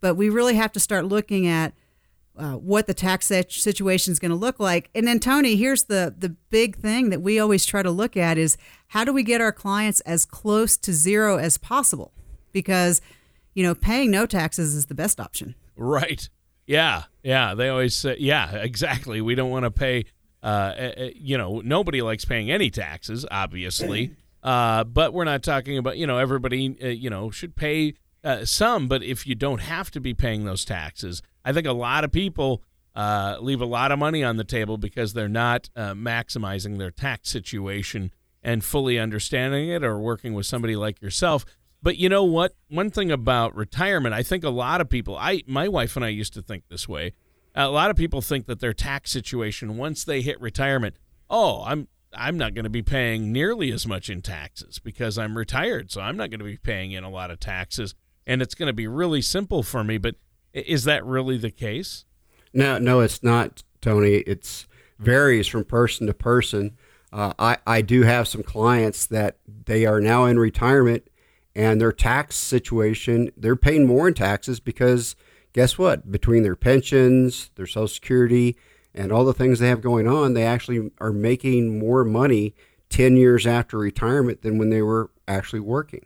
But 0.00 0.14
we 0.14 0.30
really 0.30 0.54
have 0.54 0.72
to 0.72 0.80
start 0.80 1.04
looking 1.04 1.46
at 1.46 1.74
uh, 2.36 2.54
what 2.54 2.86
the 2.86 2.94
tax 2.94 3.26
situation 3.26 4.12
is 4.12 4.18
going 4.18 4.30
to 4.30 4.36
look 4.36 4.58
like. 4.58 4.90
And 4.94 5.06
then 5.06 5.20
Tony, 5.20 5.56
here's 5.56 5.84
the 5.84 6.14
the 6.16 6.30
big 6.50 6.76
thing 6.76 7.10
that 7.10 7.20
we 7.20 7.38
always 7.38 7.64
try 7.66 7.82
to 7.82 7.90
look 7.90 8.16
at 8.16 8.38
is 8.38 8.56
how 8.88 9.04
do 9.04 9.12
we 9.12 9.22
get 9.22 9.40
our 9.40 9.52
clients 9.52 10.00
as 10.00 10.24
close 10.24 10.76
to 10.78 10.92
zero 10.92 11.38
as 11.38 11.58
possible? 11.58 12.12
because 12.52 13.00
you 13.54 13.62
know 13.62 13.74
paying 13.74 14.10
no 14.10 14.26
taxes 14.26 14.74
is 14.74 14.86
the 14.86 14.94
best 14.94 15.18
option. 15.18 15.54
Right. 15.76 16.28
Yeah. 16.66 17.04
Yeah. 17.22 17.54
They 17.54 17.68
always 17.68 17.96
say, 17.96 18.16
yeah, 18.20 18.52
exactly. 18.56 19.20
We 19.20 19.34
don't 19.34 19.50
want 19.50 19.64
to 19.64 19.70
pay. 19.70 20.04
Uh, 20.42 20.74
eh, 20.76 20.92
eh, 20.96 21.10
you 21.14 21.38
know, 21.38 21.60
nobody 21.64 22.02
likes 22.02 22.24
paying 22.24 22.50
any 22.50 22.70
taxes, 22.70 23.26
obviously. 23.30 24.12
Uh, 24.42 24.82
but 24.82 25.12
we're 25.12 25.22
not 25.22 25.40
talking 25.40 25.78
about 25.78 25.96
you 25.96 26.04
know 26.04 26.18
everybody 26.18 26.76
uh, 26.82 26.88
you 26.88 27.08
know 27.08 27.30
should 27.30 27.54
pay 27.54 27.94
uh, 28.24 28.44
some. 28.44 28.88
But 28.88 29.02
if 29.02 29.26
you 29.26 29.34
don't 29.34 29.60
have 29.60 29.90
to 29.92 30.00
be 30.00 30.14
paying 30.14 30.44
those 30.44 30.64
taxes, 30.64 31.22
I 31.44 31.52
think 31.52 31.66
a 31.66 31.72
lot 31.72 32.04
of 32.04 32.12
people 32.12 32.62
uh, 32.94 33.36
leave 33.40 33.60
a 33.60 33.66
lot 33.66 33.92
of 33.92 33.98
money 33.98 34.22
on 34.22 34.36
the 34.36 34.44
table 34.44 34.76
because 34.76 35.12
they're 35.12 35.28
not 35.28 35.70
uh, 35.76 35.94
maximizing 35.94 36.78
their 36.78 36.90
tax 36.90 37.30
situation 37.30 38.12
and 38.42 38.64
fully 38.64 38.98
understanding 38.98 39.68
it 39.68 39.84
or 39.84 39.98
working 39.98 40.34
with 40.34 40.46
somebody 40.46 40.76
like 40.76 41.00
yourself 41.00 41.44
but 41.82 41.96
you 41.96 42.08
know 42.08 42.22
what? 42.22 42.54
One 42.68 42.90
thing 42.90 43.10
about 43.10 43.56
retirement, 43.56 44.14
I 44.14 44.22
think 44.22 44.44
a 44.44 44.50
lot 44.50 44.80
of 44.80 44.88
people, 44.88 45.16
I 45.16 45.42
my 45.46 45.66
wife 45.66 45.96
and 45.96 46.04
I 46.04 46.08
used 46.08 46.32
to 46.34 46.42
think 46.42 46.64
this 46.68 46.88
way. 46.88 47.12
A 47.54 47.68
lot 47.68 47.90
of 47.90 47.96
people 47.96 48.22
think 48.22 48.46
that 48.46 48.60
their 48.60 48.72
tax 48.72 49.10
situation 49.10 49.76
once 49.76 50.04
they 50.04 50.22
hit 50.22 50.40
retirement, 50.40 50.94
oh, 51.28 51.64
I'm 51.64 51.88
I'm 52.14 52.38
not 52.38 52.54
going 52.54 52.64
to 52.64 52.70
be 52.70 52.82
paying 52.82 53.32
nearly 53.32 53.72
as 53.72 53.86
much 53.86 54.08
in 54.08 54.22
taxes 54.22 54.78
because 54.78 55.18
I'm 55.18 55.36
retired, 55.36 55.90
so 55.90 56.00
I'm 56.00 56.16
not 56.16 56.30
going 56.30 56.38
to 56.38 56.44
be 56.44 56.56
paying 56.56 56.92
in 56.92 57.04
a 57.04 57.10
lot 57.10 57.30
of 57.30 57.40
taxes 57.40 57.94
and 58.26 58.42
it's 58.42 58.54
going 58.54 58.68
to 58.68 58.72
be 58.72 58.86
really 58.86 59.22
simple 59.22 59.62
for 59.62 59.82
me, 59.82 59.98
but 59.98 60.16
is 60.52 60.84
that 60.84 61.04
really 61.04 61.38
the 61.38 61.50
case? 61.50 62.04
No, 62.52 62.78
no, 62.78 63.00
it's 63.00 63.22
not, 63.22 63.62
Tony. 63.80 64.16
It's 64.26 64.66
varies 64.98 65.46
from 65.46 65.64
person 65.64 66.06
to 66.06 66.14
person. 66.14 66.76
Uh, 67.12 67.32
I, 67.38 67.58
I 67.66 67.82
do 67.82 68.02
have 68.02 68.28
some 68.28 68.42
clients 68.42 69.06
that 69.06 69.38
they 69.46 69.84
are 69.84 70.00
now 70.00 70.24
in 70.24 70.38
retirement 70.38 71.08
and 71.54 71.80
their 71.80 71.92
tax 71.92 72.36
situation, 72.36 73.30
they're 73.36 73.56
paying 73.56 73.86
more 73.86 74.08
in 74.08 74.14
taxes 74.14 74.60
because 74.60 75.16
guess 75.52 75.76
what? 75.76 76.10
Between 76.10 76.42
their 76.42 76.56
pensions, 76.56 77.50
their 77.56 77.66
Social 77.66 77.88
Security, 77.88 78.56
and 78.94 79.12
all 79.12 79.24
the 79.24 79.34
things 79.34 79.58
they 79.58 79.68
have 79.68 79.82
going 79.82 80.06
on, 80.06 80.34
they 80.34 80.44
actually 80.44 80.90
are 80.98 81.12
making 81.12 81.78
more 81.78 82.04
money 82.04 82.54
10 82.90 83.16
years 83.16 83.46
after 83.46 83.78
retirement 83.78 84.42
than 84.42 84.58
when 84.58 84.70
they 84.70 84.82
were 84.82 85.10
actually 85.28 85.60
working. 85.60 86.04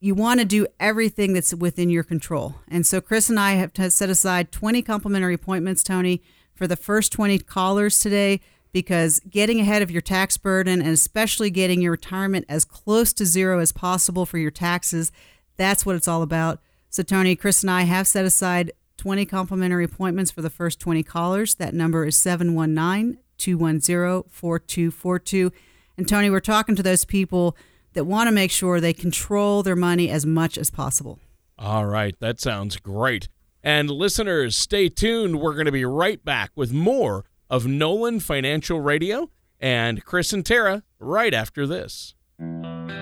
you 0.00 0.14
want 0.14 0.40
to 0.40 0.46
do 0.46 0.66
everything 0.78 1.32
that's 1.32 1.54
within 1.54 1.90
your 1.90 2.04
control. 2.04 2.56
And 2.68 2.86
so 2.86 3.00
Chris 3.00 3.28
and 3.28 3.38
I 3.38 3.52
have 3.52 3.72
set 3.92 4.08
aside 4.08 4.52
20 4.52 4.82
complimentary 4.82 5.34
appointments, 5.34 5.82
Tony, 5.82 6.22
for 6.54 6.66
the 6.66 6.76
first 6.76 7.12
20 7.12 7.38
callers 7.40 7.98
today 7.98 8.40
because 8.72 9.20
getting 9.28 9.60
ahead 9.60 9.82
of 9.82 9.90
your 9.90 10.00
tax 10.00 10.36
burden 10.36 10.80
and 10.80 10.90
especially 10.90 11.50
getting 11.50 11.80
your 11.80 11.92
retirement 11.92 12.44
as 12.48 12.64
close 12.64 13.12
to 13.14 13.24
zero 13.24 13.58
as 13.58 13.72
possible 13.72 14.26
for 14.26 14.38
your 14.38 14.50
taxes, 14.50 15.10
that's 15.56 15.84
what 15.84 15.96
it's 15.96 16.08
all 16.08 16.22
about. 16.22 16.60
So, 16.90 17.02
Tony, 17.02 17.34
Chris 17.36 17.62
and 17.62 17.70
I 17.70 17.82
have 17.82 18.06
set 18.06 18.24
aside 18.24 18.72
20 18.98 19.24
complimentary 19.26 19.84
appointments 19.84 20.30
for 20.30 20.42
the 20.42 20.50
first 20.50 20.78
20 20.80 21.02
callers. 21.02 21.54
That 21.54 21.72
number 21.72 22.04
is 22.04 22.16
719 22.16 23.18
210 23.38 24.24
4242. 24.28 25.52
And, 25.96 26.08
Tony, 26.08 26.28
we're 26.28 26.40
talking 26.40 26.76
to 26.76 26.82
those 26.82 27.04
people 27.04 27.56
that 27.94 28.04
want 28.04 28.28
to 28.28 28.32
make 28.32 28.50
sure 28.50 28.80
they 28.80 28.92
control 28.92 29.62
their 29.62 29.76
money 29.76 30.10
as 30.10 30.26
much 30.26 30.58
as 30.58 30.70
possible. 30.70 31.18
All 31.58 31.86
right, 31.86 32.14
that 32.20 32.40
sounds 32.40 32.76
great. 32.76 33.28
And 33.62 33.90
listeners, 33.90 34.56
stay 34.56 34.88
tuned. 34.88 35.40
We're 35.40 35.54
going 35.54 35.66
to 35.66 35.72
be 35.72 35.84
right 35.84 36.24
back 36.24 36.50
with 36.54 36.72
more 36.72 37.24
of 37.50 37.66
Nolan 37.66 38.20
Financial 38.20 38.80
Radio 38.80 39.30
and 39.58 40.04
Chris 40.04 40.32
and 40.32 40.46
Tara 40.46 40.84
right 41.00 41.34
after 41.34 41.66
this. 41.66 42.14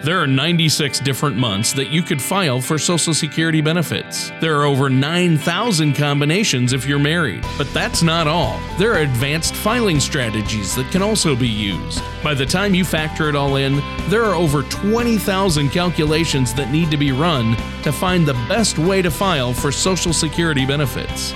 There 0.02 0.20
are 0.20 0.26
96 0.26 1.00
different 1.00 1.36
months 1.36 1.72
that 1.72 1.88
you 1.88 2.02
could 2.02 2.22
file 2.22 2.60
for 2.60 2.78
Social 2.78 3.14
Security 3.14 3.60
benefits. 3.60 4.30
There 4.40 4.56
are 4.60 4.64
over 4.64 4.88
9,000 4.88 5.94
combinations 5.94 6.72
if 6.72 6.86
you're 6.86 6.98
married. 6.98 7.44
But 7.58 7.72
that's 7.74 8.02
not 8.02 8.26
all. 8.26 8.60
There 8.78 8.92
are 8.92 9.00
advanced 9.00 9.54
filing 9.54 9.98
strategies 9.98 10.76
that 10.76 10.90
can 10.92 11.02
also 11.02 11.34
be 11.34 11.48
used. 11.48 12.02
By 12.22 12.34
the 12.34 12.46
time 12.46 12.74
you 12.74 12.84
factor 12.84 13.28
it 13.28 13.34
all 13.34 13.56
in, 13.56 13.76
there 14.08 14.24
are 14.24 14.34
over 14.34 14.62
20,000 14.62 15.70
calculations 15.70 16.54
that 16.54 16.70
need 16.70 16.90
to 16.90 16.96
be 16.96 17.12
run 17.12 17.56
to 17.82 17.92
find 17.92 18.26
the 18.26 18.34
best 18.48 18.78
way 18.78 19.02
to 19.02 19.10
file 19.10 19.52
for 19.52 19.72
Social 19.72 20.12
Security 20.12 20.64
benefits. 20.64 21.32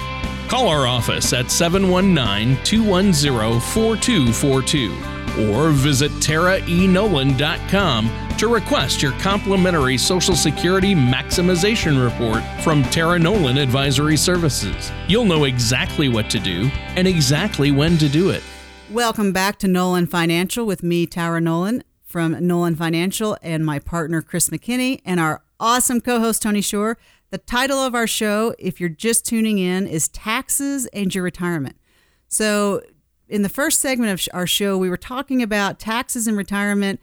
Call 0.50 0.66
our 0.66 0.84
office 0.84 1.32
at 1.32 1.48
719 1.48 2.60
210 2.64 3.60
4242 3.60 5.48
or 5.48 5.70
visit 5.70 6.10
taraenolan.com 6.10 8.10
to 8.36 8.48
request 8.48 9.00
your 9.00 9.12
complimentary 9.20 9.96
Social 9.96 10.34
Security 10.34 10.92
Maximization 10.92 12.04
Report 12.04 12.42
from 12.64 12.82
Tara 12.82 13.16
Nolan 13.16 13.58
Advisory 13.58 14.16
Services. 14.16 14.90
You'll 15.06 15.24
know 15.24 15.44
exactly 15.44 16.08
what 16.08 16.28
to 16.30 16.40
do 16.40 16.68
and 16.96 17.06
exactly 17.06 17.70
when 17.70 17.96
to 17.98 18.08
do 18.08 18.30
it. 18.30 18.42
Welcome 18.90 19.32
back 19.32 19.56
to 19.60 19.68
Nolan 19.68 20.08
Financial 20.08 20.66
with 20.66 20.82
me, 20.82 21.06
Tara 21.06 21.40
Nolan 21.40 21.84
from 22.04 22.44
Nolan 22.44 22.74
Financial, 22.74 23.38
and 23.40 23.64
my 23.64 23.78
partner, 23.78 24.20
Chris 24.20 24.50
McKinney, 24.50 25.00
and 25.04 25.20
our 25.20 25.44
awesome 25.60 26.00
co 26.00 26.18
host, 26.18 26.42
Tony 26.42 26.60
Shore. 26.60 26.98
The 27.30 27.38
title 27.38 27.78
of 27.78 27.94
our 27.94 28.08
show, 28.08 28.56
if 28.58 28.80
you're 28.80 28.88
just 28.88 29.24
tuning 29.24 29.58
in, 29.58 29.86
is 29.86 30.08
Taxes 30.08 30.86
and 30.86 31.14
Your 31.14 31.22
Retirement. 31.22 31.76
So, 32.26 32.82
in 33.28 33.42
the 33.42 33.48
first 33.48 33.78
segment 33.78 34.10
of 34.10 34.28
our 34.34 34.48
show, 34.48 34.76
we 34.76 34.90
were 34.90 34.96
talking 34.96 35.40
about 35.40 35.78
taxes 35.78 36.26
and 36.26 36.36
retirement. 36.36 36.98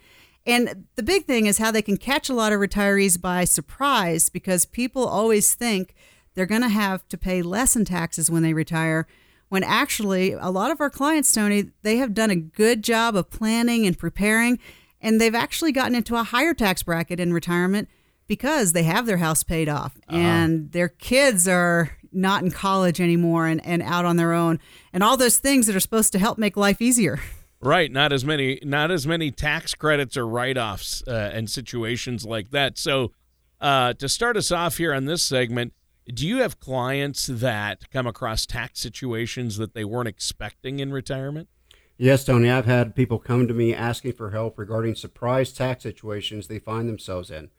And 0.46 0.88
the 0.96 1.04
big 1.04 1.26
thing 1.26 1.46
is 1.46 1.60
how 1.60 1.72
they 1.72 1.82
can 1.82 1.96
catch 1.96 2.28
a 2.28 2.34
lot 2.34 2.52
of 2.52 2.60
retirees 2.60 3.20
by 3.20 3.46
surprise 3.46 4.28
because 4.28 4.66
people 4.66 5.08
always 5.08 5.54
think 5.54 5.96
they're 6.34 6.46
going 6.46 6.62
to 6.62 6.68
have 6.68 7.08
to 7.08 7.18
pay 7.18 7.42
less 7.42 7.78
in 7.78 7.86
taxes 7.86 8.30
when 8.30 8.44
they 8.44 8.54
retire. 8.54 9.08
When 9.48 9.64
actually, 9.64 10.34
a 10.34 10.50
lot 10.50 10.72
of 10.72 10.82
our 10.82 10.90
clients, 10.90 11.32
Tony, 11.32 11.72
they 11.84 11.96
have 11.98 12.14
done 12.14 12.32
a 12.32 12.36
good 12.36 12.84
job 12.84 13.16
of 13.16 13.30
planning 13.30 13.88
and 13.88 13.98
preparing, 13.98 14.60
and 15.00 15.22
they've 15.22 15.34
actually 15.34 15.72
gotten 15.72 15.96
into 15.96 16.18
a 16.18 16.24
higher 16.24 16.54
tax 16.54 16.84
bracket 16.84 17.22
in 17.22 17.32
retirement 17.32 17.88
because 18.28 18.74
they 18.74 18.84
have 18.84 19.06
their 19.06 19.18
house 19.18 19.44
paid 19.44 19.70
off 19.70 19.98
uh-huh. 20.08 20.18
and 20.18 20.72
their 20.72 20.90
kids 20.90 21.48
are 21.48 21.92
not 22.12 22.44
in 22.44 22.52
college 22.52 23.00
anymore 23.00 23.48
and, 23.48 23.66
and 23.66 23.82
out 23.82 24.06
on 24.06 24.18
their 24.18 24.34
own 24.34 24.60
and 24.94 25.04
all 25.04 25.18
those 25.18 25.38
things 25.38 25.68
that 25.68 25.76
are 25.76 25.82
supposed 25.82 26.12
to 26.12 26.20
help 26.20 26.38
make 26.38 26.58
life 26.58 26.82
easier. 26.82 27.20
Right, 27.60 27.92
not 27.92 28.14
as 28.14 28.24
many 28.24 28.60
not 28.64 28.92
as 28.92 29.08
many 29.08 29.32
tax 29.32 29.74
credits 29.74 30.16
or 30.16 30.28
write-offs 30.28 31.04
uh, 31.08 31.32
and 31.34 31.50
situations 31.50 32.24
like 32.24 32.52
that. 32.52 32.78
So, 32.78 33.12
uh, 33.60 33.94
to 33.94 34.08
start 34.08 34.38
us 34.38 34.52
off 34.52 34.78
here 34.78 34.94
on 34.94 35.06
this 35.06 35.24
segment, 35.24 35.74
do 36.06 36.28
you 36.28 36.38
have 36.38 36.60
clients 36.60 37.26
that 37.26 37.90
come 37.90 38.06
across 38.06 38.46
tax 38.46 38.80
situations 38.80 39.58
that 39.58 39.74
they 39.74 39.84
weren't 39.84 40.08
expecting 40.08 40.80
in 40.80 40.94
retirement? 40.94 41.50
Yes, 41.98 42.24
Tony. 42.24 42.50
I've 42.50 42.66
had 42.66 42.96
people 42.96 43.18
come 43.18 43.48
to 43.48 43.56
me 43.56 43.74
asking 43.74 44.14
for 44.14 44.30
help 44.30 44.60
regarding 44.60 44.94
surprise 44.94 45.52
tax 45.52 45.82
situations 45.82 46.48
they 46.48 46.60
find 46.60 46.88
themselves 46.88 47.32
in. 47.32 47.50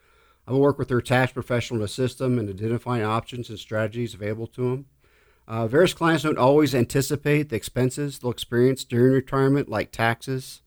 I 0.49 0.53
will 0.53 0.61
work 0.61 0.79
with 0.79 0.89
their 0.89 1.03
tax 1.03 1.33
professional 1.33 1.81
to 1.81 1.85
assist 1.85 2.19
them 2.19 2.39
in 2.39 2.49
identifying 2.49 3.05
options 3.05 3.51
and 3.51 3.59
strategies 3.59 4.15
available 4.15 4.47
to 4.47 4.71
them. 4.71 4.87
Uh, 5.47 5.67
various 5.67 5.93
clients 5.93 6.23
don't 6.23 6.39
always 6.39 6.75
anticipate 6.75 7.51
the 7.51 7.57
expenses 7.57 8.19
they'll 8.19 8.31
experience 8.31 8.83
during 8.83 9.13
retirement, 9.13 9.69
like 9.69 9.93
taxes. 9.93 10.63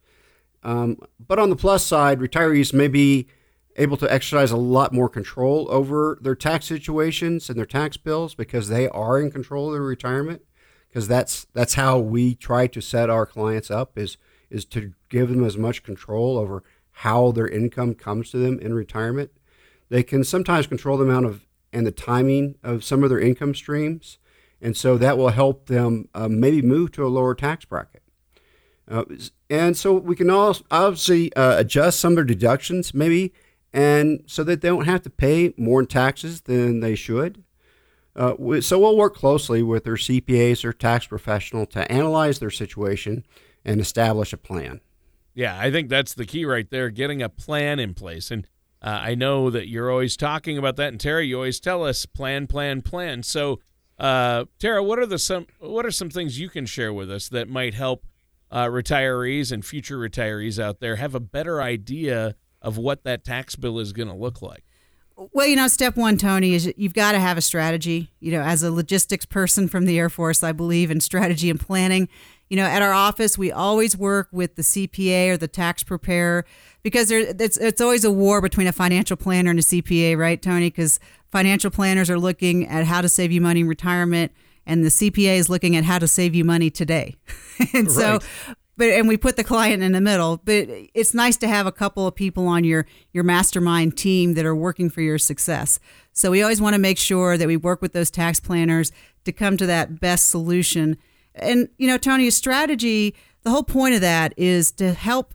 Um, 0.62 1.00
but 1.20 1.40
on 1.40 1.50
the 1.50 1.56
plus 1.56 1.84
side, 1.84 2.20
retirees 2.20 2.76
may 2.76 2.88
be 2.88 3.28
able 3.76 3.98
to 3.98 4.14
exercise 4.14 4.52
a 4.52 4.58
lot 4.58 4.94
more 4.94 5.10
control 5.10 5.68
over 5.72 6.20
their 6.22 6.36
tax 6.36 6.68
situations 6.68 7.50
and 7.50 7.58
their 7.58 7.66
tax 7.66 7.98
bills 7.98 8.36
because 8.36 8.70
they 8.70 8.88
are 8.90 9.20
in 9.20 9.32
control 9.32 9.68
of 9.68 9.74
their 9.74 9.82
retirement. 9.82 10.44
Because 10.90 11.08
that's 11.08 11.48
that's 11.54 11.74
how 11.74 11.98
we 11.98 12.36
try 12.36 12.68
to 12.68 12.82
set 12.82 13.10
our 13.10 13.26
clients 13.26 13.72
up 13.72 13.98
is 13.98 14.18
is 14.52 14.64
to 14.66 14.94
give 15.10 15.30
them 15.30 15.44
as 15.44 15.58
much 15.58 15.82
control 15.82 16.38
over 16.38 16.62
how 16.92 17.32
their 17.32 17.48
income 17.48 17.96
comes 17.96 18.30
to 18.30 18.38
them 18.38 18.60
in 18.60 18.76
retirement 18.76 19.32
they 19.92 20.04
can 20.04 20.24
sometimes 20.24 20.68
control 20.68 20.98
the 20.98 21.04
amount 21.04 21.26
of 21.26 21.46
and 21.74 21.86
the 21.86 21.92
timing 21.92 22.56
of 22.64 22.84
some 22.84 23.04
of 23.04 23.10
their 23.10 23.20
income 23.20 23.54
streams, 23.54 24.18
and 24.62 24.76
so 24.76 24.98
that 24.98 25.18
will 25.18 25.30
help 25.30 25.68
them 25.68 26.08
uh, 26.16 26.28
maybe 26.28 26.62
move 26.62 26.92
to 26.94 27.06
a 27.06 27.10
lower 27.10 27.36
tax 27.36 27.66
bracket. 27.66 28.02
Uh, 28.90 29.04
and 29.50 29.78
so 29.78 29.94
we 29.94 30.16
can 30.16 30.30
also 30.30 30.64
obviously 30.72 31.34
uh, 31.36 31.58
adjust 31.60 32.00
some 32.00 32.14
of 32.14 32.16
their 32.16 32.26
deductions, 32.26 32.94
maybe, 32.94 33.34
and 33.74 34.24
so 34.28 34.44
that 34.44 34.62
they 34.62 34.70
don't 34.70 34.86
have 34.86 35.02
to 35.02 35.10
pay 35.10 35.54
more 35.58 35.82
in 35.82 35.88
taxes 35.88 36.42
than 36.42 36.80
they 36.80 36.96
should. 36.96 37.44
Uh, 38.16 38.62
so 38.62 38.80
we'll 38.80 38.98
work 38.98 39.16
closely 39.16 39.62
with 39.62 39.84
their 39.84 39.96
CPAs 39.96 40.66
or 40.66 40.74
tax 40.74 41.06
professional 41.06 41.66
to 41.68 41.90
analyze 41.92 42.40
their 42.40 42.50
situation 42.50 43.26
and 43.64 43.80
establish 43.80 44.34
a 44.34 44.38
plan. 44.38 44.82
Yeah, 45.34 45.58
I 45.58 45.72
think 45.72 45.90
that's 45.90 46.14
the 46.14 46.26
key 46.26 46.44
right 46.44 46.70
there, 46.70 46.90
getting 46.90 47.22
a 47.22 47.30
plan 47.30 47.80
in 47.80 47.94
place. 47.94 48.32
And 48.32 48.46
uh, 48.82 49.00
I 49.02 49.16
know 49.16 49.50
that 49.50 49.68
you're 49.68 49.92
always 49.92 50.18
talking 50.18 50.58
about 50.58 50.76
that, 50.78 50.90
and 50.90 51.00
Tara, 51.00 51.24
you 51.24 51.36
always 51.36 51.60
tell 51.60 51.86
us 51.86 52.06
plan, 52.06 52.48
plan, 52.48 52.82
plan. 52.82 53.22
So, 53.22 53.60
uh, 54.00 54.46
Tara, 54.58 54.84
what 54.84 54.98
are 54.98 55.06
the 55.06 55.20
some 55.20 55.46
what 55.60 55.86
are 55.86 55.92
some 55.92 56.10
things 56.10 56.40
you 56.40 56.50
can 56.50 56.66
share 56.66 56.92
with 56.92 57.12
us 57.12 57.30
that 57.30 57.48
might 57.48 57.76
help 57.76 58.06
uh, 58.50 58.66
retirees 58.66 59.52
and 59.52 59.64
future 59.64 59.98
retirees 59.98 60.62
out 60.62 60.80
there 60.80 60.96
have 60.96 61.14
a 61.14 61.20
better 61.20 61.62
idea 61.62 62.36
of 62.62 62.78
what 62.78 63.04
that 63.04 63.24
tax 63.24 63.56
bill 63.56 63.78
is 63.78 63.94
going 63.94 64.10
to 64.10 64.16
look 64.16 64.42
like? 64.42 64.64
Well, 65.34 65.46
you 65.46 65.56
know, 65.56 65.68
step 65.68 65.96
one, 65.96 66.18
Tony, 66.18 66.56
is 66.56 66.74
you've 66.78 66.96
got 66.96 67.12
to 67.12 67.20
have 67.20 67.38
a 67.38 67.42
strategy. 67.42 68.12
You 68.20 68.32
know, 68.32 68.42
as 68.42 68.64
a 68.64 68.72
logistics 68.72 69.26
person 69.26 69.68
from 69.68 69.86
the 69.86 70.00
Air 70.00 70.10
Force, 70.10 70.42
I 70.42 70.52
believe 70.52 70.90
in 70.90 71.00
strategy 71.02 71.52
and 71.52 71.60
planning. 71.60 72.10
You 72.50 72.58
know, 72.58 72.66
at 72.66 72.82
our 72.82 72.94
office, 72.94 73.38
we 73.38 73.52
always 73.52 73.96
work 73.96 74.30
with 74.32 74.56
the 74.56 74.64
CPA 74.64 75.30
or 75.30 75.38
the 75.38 75.48
tax 75.48 75.84
preparer 75.84 76.46
because 76.84 77.10
there, 77.10 77.20
it's, 77.40 77.58
it's 77.58 77.82
always 77.82 78.04
a 78.04 78.12
war 78.12 78.42
between 78.42 78.68
a 78.68 78.72
financial 78.72 79.18
planner 79.18 79.50
and 79.50 79.60
a 79.60 79.64
CPA, 79.64 80.18
right, 80.18 80.42
Tony? 80.42 80.70
Because 80.70 81.00
financial 81.32 81.72
planners 81.72 82.10
are 82.10 82.20
looking 82.20 82.68
at 82.68 82.86
how 82.86 83.02
to 83.02 83.10
save 83.10 83.32
you 83.32 83.42
money 83.42 83.62
in 83.62 83.68
retirement, 83.68 84.32
and 84.66 84.84
the 84.84 84.90
CPA 84.90 85.38
is 85.38 85.50
looking 85.50 85.76
at 85.76 85.84
how 85.84 86.00
to 86.00 86.08
save 86.08 86.36
you 86.36 86.44
money 86.44 86.70
today. 86.70 87.16
and 87.74 87.88
right. 87.88 87.92
so, 87.92 88.20
but 88.78 88.90
and 88.90 89.08
we 89.08 89.18
put 89.18 89.36
the 89.36 89.44
client 89.44 89.84
in 89.84 89.92
the 89.92 90.02
middle. 90.02 90.38
But 90.38 90.68
it's 90.94 91.14
nice 91.14 91.38
to 91.38 91.48
have 91.48 91.68
a 91.68 91.72
couple 91.72 92.08
of 92.08 92.16
people 92.16 92.48
on 92.48 92.64
your 92.64 92.86
your 93.14 93.24
mastermind 93.24 93.98
team 93.98 94.34
that 94.36 94.46
are 94.46 94.56
working 94.56 94.90
for 94.90 95.02
your 95.02 95.18
success. 95.18 95.80
So 96.14 96.32
we 96.32 96.42
always 96.42 96.62
want 96.62 96.74
to 96.74 96.80
make 96.80 96.98
sure 96.98 97.38
that 97.38 97.48
we 97.48 97.58
work 97.58 97.82
with 97.82 97.94
those 97.94 98.10
tax 98.10 98.40
planners 98.40 98.92
to 99.26 99.32
come 99.32 99.58
to 99.58 99.66
that 99.66 100.00
best 100.00 100.30
solution 100.30 100.98
and, 101.36 101.70
you 101.78 101.88
know, 101.88 101.98
Tony, 101.98 102.28
a 102.28 102.32
strategy, 102.32 103.16
the 103.44 103.50
whole 103.50 103.64
point 103.64 103.96
of 103.96 104.02
that 104.02 104.34
is 104.38 104.72
to 104.74 104.94
help 104.94 105.34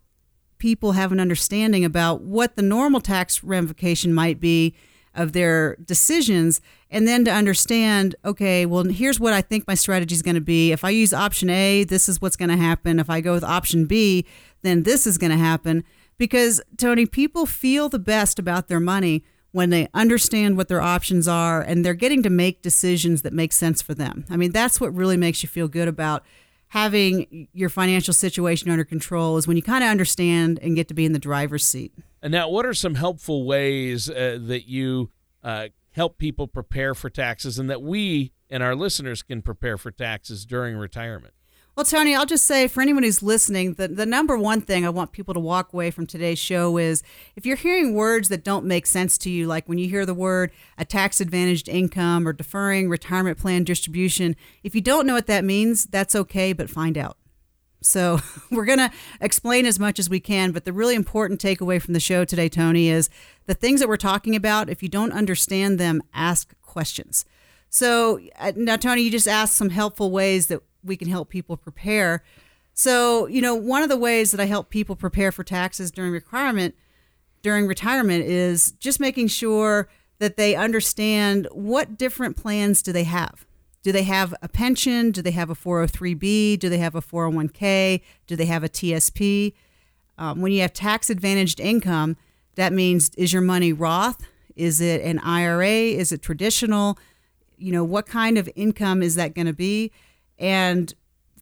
people 0.58 0.92
have 0.92 1.12
an 1.12 1.20
understanding 1.20 1.84
about 1.84 2.22
what 2.22 2.56
the 2.56 2.62
normal 2.62 3.00
tax 3.00 3.42
ramification 3.42 4.12
might 4.12 4.40
be 4.40 4.74
of 5.14 5.32
their 5.32 5.76
decisions 5.76 6.60
and 6.90 7.08
then 7.08 7.24
to 7.24 7.30
understand 7.30 8.14
okay 8.24 8.66
well 8.66 8.84
here's 8.84 9.18
what 9.18 9.32
i 9.32 9.40
think 9.40 9.66
my 9.66 9.74
strategy 9.74 10.14
is 10.14 10.22
going 10.22 10.34
to 10.34 10.40
be. 10.40 10.72
If 10.72 10.84
i 10.84 10.90
use 10.90 11.12
option 11.14 11.48
a 11.50 11.84
this 11.84 12.08
is 12.08 12.20
what's 12.20 12.36
going 12.36 12.50
to 12.50 12.56
happen. 12.56 12.98
If 12.98 13.08
i 13.10 13.20
go 13.20 13.32
with 13.32 13.44
option 13.44 13.86
b 13.86 14.26
then 14.62 14.82
this 14.82 15.06
is 15.06 15.18
going 15.18 15.32
to 15.32 15.38
happen. 15.38 15.84
Because 16.18 16.60
tony 16.76 17.06
people 17.06 17.46
feel 17.46 17.88
the 17.88 17.98
best 17.98 18.38
about 18.38 18.68
their 18.68 18.80
money 18.80 19.24
when 19.52 19.70
they 19.70 19.88
understand 19.94 20.58
what 20.58 20.68
their 20.68 20.82
options 20.82 21.26
are 21.26 21.62
and 21.62 21.82
they're 21.82 21.94
getting 21.94 22.22
to 22.22 22.28
make 22.28 22.60
decisions 22.60 23.22
that 23.22 23.32
make 23.32 23.54
sense 23.54 23.80
for 23.80 23.94
them. 23.94 24.26
I 24.28 24.36
mean, 24.36 24.52
that's 24.52 24.82
what 24.82 24.94
really 24.94 25.16
makes 25.16 25.42
you 25.42 25.48
feel 25.48 25.66
good 25.66 25.88
about 25.88 26.24
having 26.68 27.48
your 27.52 27.68
financial 27.68 28.14
situation 28.14 28.70
under 28.70 28.84
control 28.84 29.36
is 29.36 29.46
when 29.46 29.56
you 29.56 29.62
kind 29.62 29.84
of 29.84 29.90
understand 29.90 30.58
and 30.62 30.74
get 30.76 30.88
to 30.88 30.94
be 30.94 31.04
in 31.04 31.12
the 31.12 31.18
driver's 31.18 31.64
seat. 31.64 31.92
And 32.22 32.32
now, 32.32 32.48
what 32.48 32.66
are 32.66 32.74
some 32.74 32.96
helpful 32.96 33.44
ways 33.44 34.10
uh, 34.10 34.38
that 34.42 34.68
you 34.68 35.10
uh, 35.44 35.68
help 35.92 36.18
people 36.18 36.48
prepare 36.48 36.94
for 36.94 37.08
taxes 37.08 37.58
and 37.58 37.70
that 37.70 37.82
we 37.82 38.32
and 38.50 38.62
our 38.62 38.74
listeners 38.74 39.22
can 39.22 39.42
prepare 39.42 39.78
for 39.78 39.90
taxes 39.90 40.44
during 40.44 40.76
retirement? 40.76 41.34
Well, 41.76 41.84
Tony, 41.84 42.14
I'll 42.14 42.24
just 42.24 42.46
say 42.46 42.68
for 42.68 42.80
anyone 42.80 43.02
who's 43.02 43.22
listening, 43.22 43.74
the, 43.74 43.86
the 43.86 44.06
number 44.06 44.38
one 44.38 44.62
thing 44.62 44.86
I 44.86 44.88
want 44.88 45.12
people 45.12 45.34
to 45.34 45.40
walk 45.40 45.74
away 45.74 45.90
from 45.90 46.06
today's 46.06 46.38
show 46.38 46.78
is 46.78 47.02
if 47.36 47.44
you're 47.44 47.54
hearing 47.54 47.92
words 47.92 48.30
that 48.30 48.42
don't 48.42 48.64
make 48.64 48.86
sense 48.86 49.18
to 49.18 49.30
you, 49.30 49.46
like 49.46 49.68
when 49.68 49.76
you 49.76 49.86
hear 49.86 50.06
the 50.06 50.14
word 50.14 50.52
a 50.78 50.86
tax 50.86 51.20
advantaged 51.20 51.68
income 51.68 52.26
or 52.26 52.32
deferring 52.32 52.88
retirement 52.88 53.36
plan 53.36 53.62
distribution, 53.62 54.36
if 54.62 54.74
you 54.74 54.80
don't 54.80 55.06
know 55.06 55.12
what 55.12 55.26
that 55.26 55.44
means, 55.44 55.84
that's 55.84 56.14
okay, 56.16 56.54
but 56.54 56.70
find 56.70 56.96
out. 56.96 57.18
So 57.82 58.20
we're 58.50 58.64
going 58.64 58.78
to 58.78 58.90
explain 59.20 59.66
as 59.66 59.78
much 59.78 59.98
as 59.98 60.08
we 60.08 60.18
can, 60.18 60.52
but 60.52 60.64
the 60.64 60.72
really 60.72 60.94
important 60.94 61.42
takeaway 61.42 61.80
from 61.80 61.92
the 61.92 62.00
show 62.00 62.24
today, 62.24 62.48
Tony, 62.48 62.88
is 62.88 63.10
the 63.44 63.54
things 63.54 63.80
that 63.80 63.88
we're 63.88 63.98
talking 63.98 64.34
about, 64.34 64.70
if 64.70 64.82
you 64.82 64.88
don't 64.88 65.12
understand 65.12 65.78
them, 65.78 66.02
ask 66.14 66.54
questions. 66.62 67.26
So 67.68 68.20
uh, 68.38 68.52
now, 68.56 68.76
Tony, 68.76 69.02
you 69.02 69.10
just 69.10 69.28
asked 69.28 69.56
some 69.56 69.68
helpful 69.68 70.10
ways 70.10 70.46
that 70.46 70.62
we 70.86 70.96
can 70.96 71.08
help 71.08 71.28
people 71.28 71.56
prepare. 71.56 72.22
So, 72.74 73.26
you 73.26 73.40
know, 73.40 73.54
one 73.54 73.82
of 73.82 73.88
the 73.88 73.96
ways 73.96 74.30
that 74.30 74.40
I 74.40 74.46
help 74.46 74.70
people 74.70 74.96
prepare 74.96 75.32
for 75.32 75.44
taxes 75.44 75.90
during 75.90 76.12
requirement 76.12 76.74
during 77.46 77.68
retirement 77.68 78.24
is 78.24 78.72
just 78.72 78.98
making 78.98 79.28
sure 79.28 79.88
that 80.18 80.36
they 80.36 80.56
understand 80.56 81.46
what 81.52 81.96
different 81.96 82.36
plans 82.36 82.82
do 82.82 82.92
they 82.92 83.04
have. 83.04 83.46
Do 83.84 83.92
they 83.92 84.02
have 84.02 84.34
a 84.42 84.48
pension? 84.48 85.12
Do 85.12 85.22
they 85.22 85.30
have 85.30 85.48
a 85.48 85.54
403b? 85.54 86.58
Do 86.58 86.68
they 86.68 86.78
have 86.78 86.96
a 86.96 87.00
401k? 87.00 88.00
Do 88.26 88.34
they 88.34 88.46
have 88.46 88.64
a 88.64 88.68
TSP? 88.68 89.52
Um, 90.18 90.40
when 90.40 90.50
you 90.50 90.62
have 90.62 90.72
tax 90.72 91.08
advantaged 91.08 91.60
income, 91.60 92.16
that 92.56 92.72
means 92.72 93.10
is 93.16 93.32
your 93.32 93.42
money 93.42 93.72
Roth? 93.72 94.26
Is 94.56 94.80
it 94.80 95.02
an 95.02 95.20
IRA? 95.20 95.68
Is 95.68 96.10
it 96.10 96.22
traditional? 96.22 96.98
You 97.58 97.70
know, 97.70 97.84
what 97.84 98.06
kind 98.06 98.38
of 98.38 98.50
income 98.56 99.04
is 99.04 99.14
that 99.14 99.36
going 99.36 99.46
to 99.46 99.52
be? 99.52 99.92
And 100.38 100.94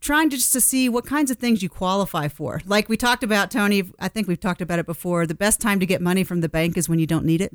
trying 0.04 0.28
to 0.28 0.36
just 0.36 0.52
to 0.52 0.60
see 0.60 0.88
what 0.88 1.06
kinds 1.06 1.30
of 1.30 1.38
things 1.38 1.62
you 1.62 1.68
qualify 1.68 2.28
for. 2.28 2.60
Like 2.66 2.90
we 2.90 2.96
talked 2.96 3.24
about, 3.24 3.50
Tony, 3.50 3.90
I 3.98 4.08
think 4.08 4.28
we've 4.28 4.38
talked 4.38 4.60
about 4.60 4.78
it 4.78 4.84
before. 4.84 5.26
The 5.26 5.34
best 5.34 5.60
time 5.60 5.80
to 5.80 5.86
get 5.86 6.02
money 6.02 6.24
from 6.24 6.42
the 6.42 6.48
bank 6.48 6.76
is 6.76 6.88
when 6.88 6.98
you 6.98 7.06
don't 7.06 7.24
need 7.24 7.40
it. 7.40 7.54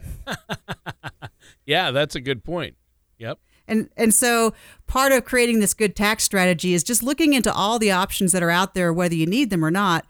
yeah, 1.66 1.92
that's 1.92 2.16
a 2.16 2.20
good 2.20 2.44
point. 2.44 2.76
Yep. 3.20 3.38
And 3.68 3.90
and 3.96 4.14
so 4.14 4.54
part 4.88 5.12
of 5.12 5.26
creating 5.26 5.60
this 5.60 5.76
good 5.76 5.96
tax 5.96 6.24
strategy 6.24 6.74
is 6.74 6.84
just 6.84 7.04
looking 7.04 7.34
into 7.34 7.54
all 7.54 7.78
the 7.78 7.92
options 7.92 8.32
that 8.32 8.42
are 8.42 8.50
out 8.50 8.74
there, 8.74 8.92
whether 8.92 9.14
you 9.14 9.28
need 9.28 9.52
them 9.52 9.64
or 9.64 9.70
not. 9.70 10.08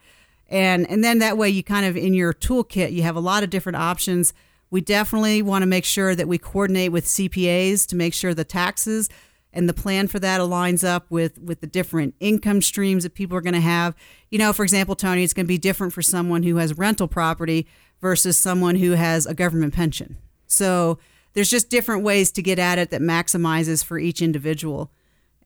And 0.48 0.88
and 0.90 1.04
then 1.04 1.18
that 1.18 1.36
way 1.36 1.50
you 1.50 1.62
kind 1.62 1.84
of 1.84 1.94
in 1.94 2.14
your 2.14 2.32
toolkit 2.32 2.90
you 2.90 3.02
have 3.02 3.16
a 3.16 3.20
lot 3.20 3.42
of 3.42 3.50
different 3.50 3.76
options. 3.76 4.32
We 4.70 4.80
definitely 4.80 5.42
want 5.42 5.62
to 5.62 5.66
make 5.66 5.84
sure 5.84 6.14
that 6.14 6.26
we 6.26 6.38
coordinate 6.38 6.92
with 6.92 7.04
CPAs 7.04 7.86
to 7.88 7.96
make 7.96 8.14
sure 8.14 8.32
the 8.32 8.44
taxes 8.44 9.10
and 9.52 9.68
the 9.68 9.74
plan 9.74 10.06
for 10.06 10.18
that 10.20 10.40
aligns 10.40 10.86
up 10.86 11.10
with 11.10 11.38
with 11.38 11.60
the 11.60 11.66
different 11.66 12.14
income 12.20 12.62
streams 12.62 13.02
that 13.02 13.14
people 13.14 13.36
are 13.36 13.40
going 13.40 13.54
to 13.54 13.60
have. 13.60 13.94
You 14.30 14.38
know, 14.38 14.52
for 14.52 14.62
example, 14.62 14.94
Tony, 14.94 15.24
it's 15.24 15.32
going 15.32 15.46
to 15.46 15.48
be 15.48 15.58
different 15.58 15.92
for 15.92 16.02
someone 16.02 16.42
who 16.42 16.56
has 16.56 16.76
rental 16.78 17.08
property 17.08 17.66
versus 18.00 18.38
someone 18.38 18.76
who 18.76 18.92
has 18.92 19.26
a 19.26 19.34
government 19.34 19.74
pension. 19.74 20.16
So 20.46 20.98
there's 21.32 21.50
just 21.50 21.70
different 21.70 22.02
ways 22.02 22.32
to 22.32 22.42
get 22.42 22.58
at 22.58 22.78
it 22.78 22.90
that 22.90 23.00
maximizes 23.00 23.84
for 23.84 23.98
each 23.98 24.22
individual. 24.22 24.90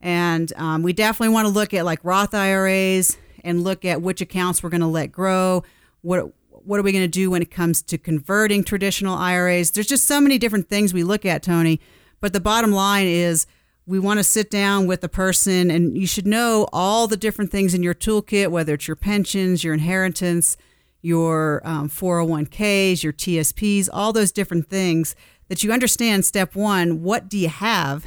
And 0.01 0.53
um, 0.57 0.83
we 0.83 0.93
definitely 0.93 1.33
want 1.33 1.47
to 1.47 1.53
look 1.53 1.73
at 1.75 1.85
like 1.85 2.01
Roth 2.03 2.35
IRAs 2.35 3.17
and 3.43 3.65
look 3.65 3.85
at 3.85 4.03
which 4.03 4.21
accounts 4.21 4.63
we're 4.63 4.71
going 4.71 4.81
to 4.81 4.87
let 4.87 5.13
grow. 5.13 5.65
What 6.03 6.33
what 6.51 6.81
are 6.81 6.83
we 6.83 6.93
going 6.93 7.05
to 7.05 7.09
do 7.09 7.31
when 7.31 7.43
it 7.43 7.51
comes 7.51 7.83
to 7.83 7.99
converting 7.99 8.65
traditional 8.65 9.17
IRAs? 9.17 9.71
There's 9.71 9.87
just 9.87 10.07
so 10.07 10.19
many 10.21 10.39
different 10.39 10.69
things 10.69 10.95
we 10.95 11.05
look 11.05 11.27
at, 11.27 11.43
Tony. 11.43 11.79
But 12.21 12.33
the 12.33 12.41
bottom 12.41 12.73
line 12.73 13.07
is 13.07 13.47
we 13.87 13.99
want 13.99 14.19
to 14.19 14.25
sit 14.25 14.51
down 14.51 14.87
with 14.87 15.01
the 15.01 15.09
person 15.09 15.71
and 15.71 15.97
you 15.97 16.07
should 16.07 16.27
know 16.27 16.67
all 16.73 17.07
the 17.07 17.17
different 17.17 17.51
things 17.51 17.75
in 17.75 17.83
your 17.83 17.95
toolkit 17.95 18.51
whether 18.51 18.75
it's 18.75 18.89
your 18.89 18.97
pensions 18.97 19.63
your 19.63 19.75
inheritance 19.75 20.57
your 21.03 21.61
um, 21.65 21.89
401ks 21.89 23.03
your 23.03 23.13
tsps 23.13 23.89
all 23.93 24.13
those 24.13 24.33
different 24.33 24.69
things 24.69 25.15
that 25.49 25.63
you 25.63 25.73
understand 25.73 26.25
step 26.25 26.55
one 26.55 27.03
what 27.03 27.29
do 27.29 27.39
you 27.39 27.49
have? 27.49 28.07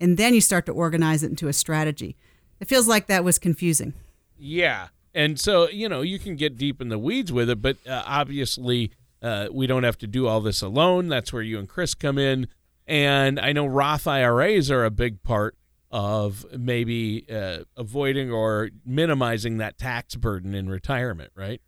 And 0.00 0.16
then 0.16 0.34
you 0.34 0.40
start 0.40 0.66
to 0.66 0.72
organize 0.72 1.22
it 1.22 1.30
into 1.30 1.48
a 1.48 1.52
strategy. 1.52 2.16
It 2.60 2.68
feels 2.68 2.86
like 2.86 3.06
that 3.08 3.24
was 3.24 3.38
confusing. 3.38 3.94
Yeah. 4.38 4.88
And 5.14 5.40
so 5.40 5.68
you 5.68 5.88
know 5.88 6.02
you 6.02 6.18
can 6.18 6.36
get 6.36 6.56
deep 6.56 6.80
in 6.80 6.88
the 6.88 6.98
weeds 6.98 7.32
with 7.32 7.50
it 7.50 7.60
but 7.60 7.76
uh, 7.86 8.02
obviously 8.06 8.92
uh, 9.20 9.48
we 9.50 9.66
don't 9.66 9.82
have 9.82 9.98
to 9.98 10.06
do 10.06 10.28
all 10.28 10.40
this 10.40 10.62
alone. 10.62 11.08
That's 11.08 11.32
where 11.32 11.42
you 11.42 11.58
and 11.58 11.68
chris 11.68 11.94
come 11.94 12.18
in 12.18 12.48
and 12.88 13.38
I 13.38 13.52
know 13.52 13.66
Roth 13.66 14.06
IRAs 14.06 14.70
are 14.70 14.84
a 14.84 14.90
big 14.90 15.22
part 15.22 15.56
of 15.90 16.44
maybe 16.58 17.26
uh, 17.30 17.58
avoiding 17.76 18.32
or 18.32 18.70
minimizing 18.84 19.58
that 19.58 19.78
tax 19.78 20.16
burden 20.16 20.54
in 20.54 20.68
retirement, 20.68 21.32
right? 21.34 21.60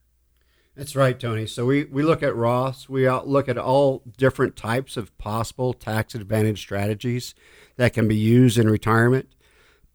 That's 0.76 0.96
right, 0.96 1.18
Tony. 1.18 1.46
So 1.46 1.66
we, 1.66 1.84
we 1.84 2.02
look 2.02 2.22
at 2.22 2.32
Roths, 2.32 2.88
we 2.88 3.08
look 3.10 3.48
at 3.48 3.58
all 3.58 4.02
different 4.16 4.56
types 4.56 4.96
of 4.96 5.16
possible 5.18 5.74
tax 5.74 6.14
advantage 6.14 6.60
strategies 6.60 7.34
that 7.76 7.92
can 7.92 8.08
be 8.08 8.16
used 8.16 8.56
in 8.56 8.68
retirement. 8.68 9.28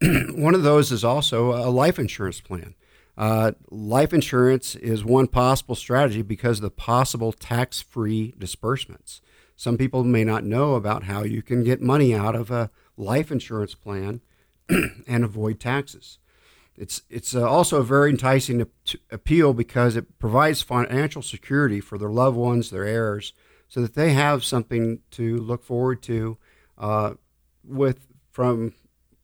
one 0.00 0.54
of 0.54 0.62
those 0.62 0.92
is 0.92 1.04
also 1.04 1.52
a 1.52 1.70
life 1.70 1.98
insurance 1.98 2.40
plan. 2.40 2.74
Uh, 3.16 3.52
life 3.70 4.12
insurance 4.12 4.76
is 4.76 5.04
one 5.04 5.26
possible 5.26 5.74
strategy 5.74 6.22
because 6.22 6.58
of 6.58 6.62
the 6.62 6.70
possible 6.70 7.32
tax 7.32 7.80
free 7.80 8.34
disbursements. 8.38 9.22
Some 9.56 9.78
people 9.78 10.04
may 10.04 10.22
not 10.22 10.44
know 10.44 10.74
about 10.74 11.04
how 11.04 11.22
you 11.22 11.42
can 11.42 11.64
get 11.64 11.80
money 11.80 12.14
out 12.14 12.36
of 12.36 12.50
a 12.50 12.70
life 12.96 13.32
insurance 13.32 13.74
plan 13.74 14.20
and 14.68 15.24
avoid 15.24 15.58
taxes. 15.58 16.18
It's, 16.76 17.02
it's 17.08 17.34
uh, 17.34 17.48
also 17.48 17.80
a 17.80 17.84
very 17.84 18.10
enticing 18.10 18.66
appeal 19.10 19.54
because 19.54 19.96
it 19.96 20.18
provides 20.18 20.60
financial 20.60 21.22
security 21.22 21.80
for 21.80 21.96
their 21.96 22.10
loved 22.10 22.36
ones, 22.36 22.68
their 22.68 22.84
heirs, 22.84 23.32
so 23.66 23.80
that 23.80 23.94
they 23.94 24.12
have 24.12 24.44
something 24.44 25.00
to 25.12 25.38
look 25.38 25.64
forward 25.64 26.02
to 26.02 26.36
uh, 26.78 27.14
with 27.64 28.06
from 28.30 28.74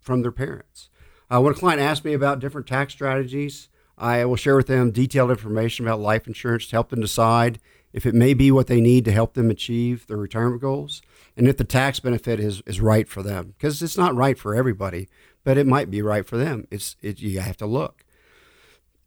from 0.01 0.23
their 0.23 0.33
parents. 0.33 0.89
Uh, 1.31 1.41
when 1.41 1.53
a 1.53 1.57
client 1.57 1.81
asks 1.81 2.05
me 2.05 2.13
about 2.13 2.41
different 2.41 2.67
tax 2.67 2.93
strategies, 2.93 3.69
I 3.97 4.25
will 4.25 4.37
share 4.37 4.57
with 4.57 4.67
them 4.67 4.91
detailed 4.91 5.31
information 5.31 5.87
about 5.87 6.01
life 6.01 6.27
insurance 6.27 6.67
to 6.67 6.77
help 6.77 6.91
them 6.91 7.01
decide 7.01 7.61
if 7.93 8.07
it 8.07 8.15
may 8.15 8.35
be 8.35 8.51
what 8.51 8.67
they 8.67 8.81
need 8.81 9.05
to 9.05 9.13
help 9.13 9.35
them 9.35 9.51
achieve 9.51 10.07
their 10.07 10.17
retirement 10.17 10.61
goals, 10.61 11.03
and 11.37 11.47
if 11.47 11.57
the 11.57 11.65
tax 11.65 12.01
benefit 12.01 12.41
is, 12.41 12.63
is 12.67 12.81
right 12.81 13.09
for 13.09 13.23
them. 13.23 13.55
Because 13.57 13.83
it's 13.83 13.99
not 13.99 14.15
right 14.15 14.39
for 14.39 14.55
everybody, 14.55 15.09
but 15.45 15.59
it 15.59 15.67
might 15.67 15.91
be 15.91 16.03
right 16.03 16.27
for 16.27 16.37
them. 16.37 16.67
It's 16.71 16.97
it, 17.03 17.21
you 17.21 17.41
have 17.41 17.57
to 17.59 17.67
look. 17.67 18.05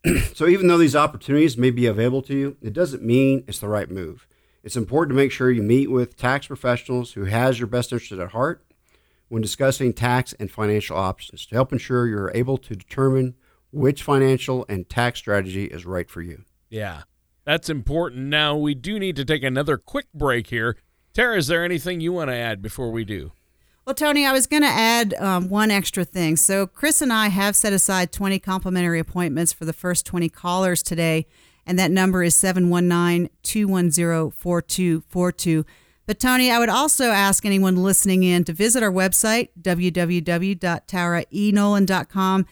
so 0.34 0.46
even 0.46 0.68
though 0.68 0.78
these 0.78 0.96
opportunities 0.96 1.56
may 1.56 1.70
be 1.70 1.86
available 1.86 2.22
to 2.22 2.34
you, 2.34 2.56
it 2.62 2.72
doesn't 2.72 3.02
mean 3.02 3.44
it's 3.46 3.58
the 3.58 3.68
right 3.68 3.90
move. 3.90 4.26
It's 4.62 4.76
important 4.76 5.16
to 5.16 5.22
make 5.22 5.32
sure 5.32 5.50
you 5.50 5.62
meet 5.62 5.90
with 5.90 6.16
tax 6.16 6.48
professionals 6.48 7.12
who 7.12 7.24
has 7.24 7.58
your 7.58 7.68
best 7.68 7.92
interest 7.92 8.12
at 8.12 8.32
heart 8.32 8.64
when 9.28 9.42
discussing 9.42 9.92
tax 9.92 10.32
and 10.34 10.50
financial 10.50 10.96
options 10.96 11.46
to 11.46 11.54
help 11.54 11.72
ensure 11.72 12.06
you're 12.06 12.32
able 12.34 12.58
to 12.58 12.74
determine 12.74 13.34
which 13.70 14.02
financial 14.02 14.64
and 14.68 14.88
tax 14.88 15.18
strategy 15.18 15.66
is 15.66 15.84
right 15.84 16.08
for 16.10 16.22
you. 16.22 16.44
Yeah, 16.68 17.02
that's 17.46 17.70
important. 17.70 18.26
Now, 18.26 18.54
we 18.56 18.74
do 18.74 18.98
need 18.98 19.14
to 19.16 19.24
take 19.24 19.42
another 19.44 19.78
quick 19.78 20.06
break 20.12 20.48
here. 20.48 20.76
Tara, 21.14 21.38
is 21.38 21.46
there 21.46 21.64
anything 21.64 22.00
you 22.00 22.12
want 22.12 22.28
to 22.28 22.34
add 22.34 22.60
before 22.60 22.90
we 22.90 23.04
do? 23.04 23.30
Well, 23.86 23.94
Tony, 23.94 24.26
I 24.26 24.32
was 24.32 24.48
going 24.48 24.64
to 24.64 24.68
add 24.68 25.14
um, 25.14 25.48
one 25.48 25.70
extra 25.70 26.04
thing. 26.04 26.34
So, 26.36 26.66
Chris 26.66 27.00
and 27.00 27.12
I 27.12 27.28
have 27.28 27.54
set 27.54 27.72
aside 27.72 28.10
20 28.10 28.40
complimentary 28.40 28.98
appointments 28.98 29.52
for 29.52 29.64
the 29.64 29.72
first 29.72 30.04
20 30.04 30.28
callers 30.28 30.82
today, 30.82 31.28
and 31.64 31.78
that 31.78 31.92
number 31.92 32.24
is 32.24 32.34
719 32.34 33.30
210 33.44 34.32
4242. 34.32 35.64
But, 36.04 36.18
Tony, 36.18 36.50
I 36.50 36.58
would 36.58 36.68
also 36.68 37.10
ask 37.10 37.46
anyone 37.46 37.76
listening 37.76 38.24
in 38.24 38.42
to 38.44 38.52
visit 38.52 38.82
our 38.82 38.90
website, 38.90 39.50
www.taraenolan.com, 39.62 42.46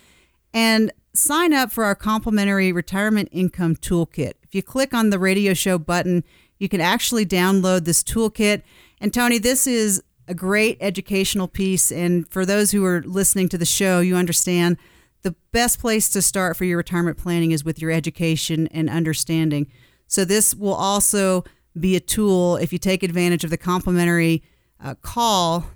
and 0.52 0.92
sign 1.14 1.52
up 1.52 1.72
for 1.72 1.84
our 1.84 1.96
complimentary 1.96 2.72
retirement 2.72 3.28
income 3.32 3.74
toolkit. 3.74 4.34
If 4.54 4.58
you 4.58 4.62
click 4.62 4.94
on 4.94 5.10
the 5.10 5.18
radio 5.18 5.52
show 5.52 5.78
button, 5.78 6.22
you 6.60 6.68
can 6.68 6.80
actually 6.80 7.26
download 7.26 7.86
this 7.86 8.04
toolkit. 8.04 8.62
And, 9.00 9.12
Tony, 9.12 9.38
this 9.38 9.66
is 9.66 10.00
a 10.28 10.34
great 10.34 10.78
educational 10.80 11.48
piece. 11.48 11.90
And 11.90 12.28
for 12.28 12.46
those 12.46 12.70
who 12.70 12.84
are 12.84 13.02
listening 13.04 13.48
to 13.48 13.58
the 13.58 13.66
show, 13.66 13.98
you 13.98 14.14
understand 14.14 14.76
the 15.22 15.34
best 15.50 15.80
place 15.80 16.08
to 16.10 16.22
start 16.22 16.56
for 16.56 16.64
your 16.64 16.76
retirement 16.76 17.18
planning 17.18 17.50
is 17.50 17.64
with 17.64 17.82
your 17.82 17.90
education 17.90 18.68
and 18.68 18.88
understanding. 18.88 19.66
So, 20.06 20.24
this 20.24 20.54
will 20.54 20.74
also 20.74 21.42
be 21.76 21.96
a 21.96 22.00
tool 22.00 22.54
if 22.54 22.72
you 22.72 22.78
take 22.78 23.02
advantage 23.02 23.42
of 23.42 23.50
the 23.50 23.58
complimentary 23.58 24.44
uh, 24.78 24.94
call 24.94 25.66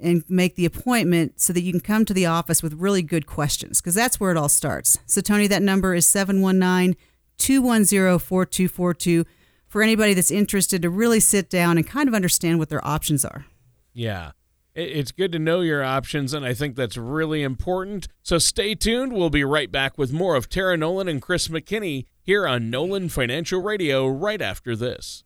and 0.00 0.22
make 0.28 0.54
the 0.54 0.64
appointment 0.64 1.40
so 1.40 1.52
that 1.52 1.62
you 1.62 1.72
can 1.72 1.80
come 1.80 2.04
to 2.04 2.14
the 2.14 2.26
office 2.26 2.62
with 2.62 2.74
really 2.74 3.02
good 3.02 3.26
questions 3.26 3.80
because 3.80 3.96
that's 3.96 4.20
where 4.20 4.30
it 4.30 4.36
all 4.36 4.48
starts. 4.48 5.00
So, 5.06 5.20
Tony, 5.20 5.48
that 5.48 5.62
number 5.62 5.92
is 5.92 6.06
719 6.06 6.96
210 7.42 8.18
4242 8.18 9.24
for 9.68 9.82
anybody 9.82 10.14
that's 10.14 10.30
interested 10.30 10.82
to 10.82 10.90
really 10.90 11.20
sit 11.20 11.50
down 11.50 11.76
and 11.76 11.86
kind 11.86 12.08
of 12.08 12.14
understand 12.14 12.58
what 12.58 12.68
their 12.68 12.86
options 12.86 13.24
are. 13.24 13.46
Yeah. 13.92 14.32
It's 14.74 15.12
good 15.12 15.32
to 15.32 15.38
know 15.38 15.60
your 15.60 15.84
options, 15.84 16.32
and 16.32 16.46
I 16.46 16.54
think 16.54 16.76
that's 16.76 16.96
really 16.96 17.42
important. 17.42 18.08
So 18.22 18.38
stay 18.38 18.74
tuned. 18.74 19.12
We'll 19.12 19.28
be 19.28 19.44
right 19.44 19.70
back 19.70 19.98
with 19.98 20.12
more 20.12 20.34
of 20.34 20.48
Tara 20.48 20.78
Nolan 20.78 21.08
and 21.08 21.20
Chris 21.20 21.48
McKinney 21.48 22.06
here 22.22 22.46
on 22.46 22.70
Nolan 22.70 23.10
Financial 23.10 23.60
Radio 23.60 24.06
right 24.08 24.40
after 24.40 24.74
this. 24.74 25.24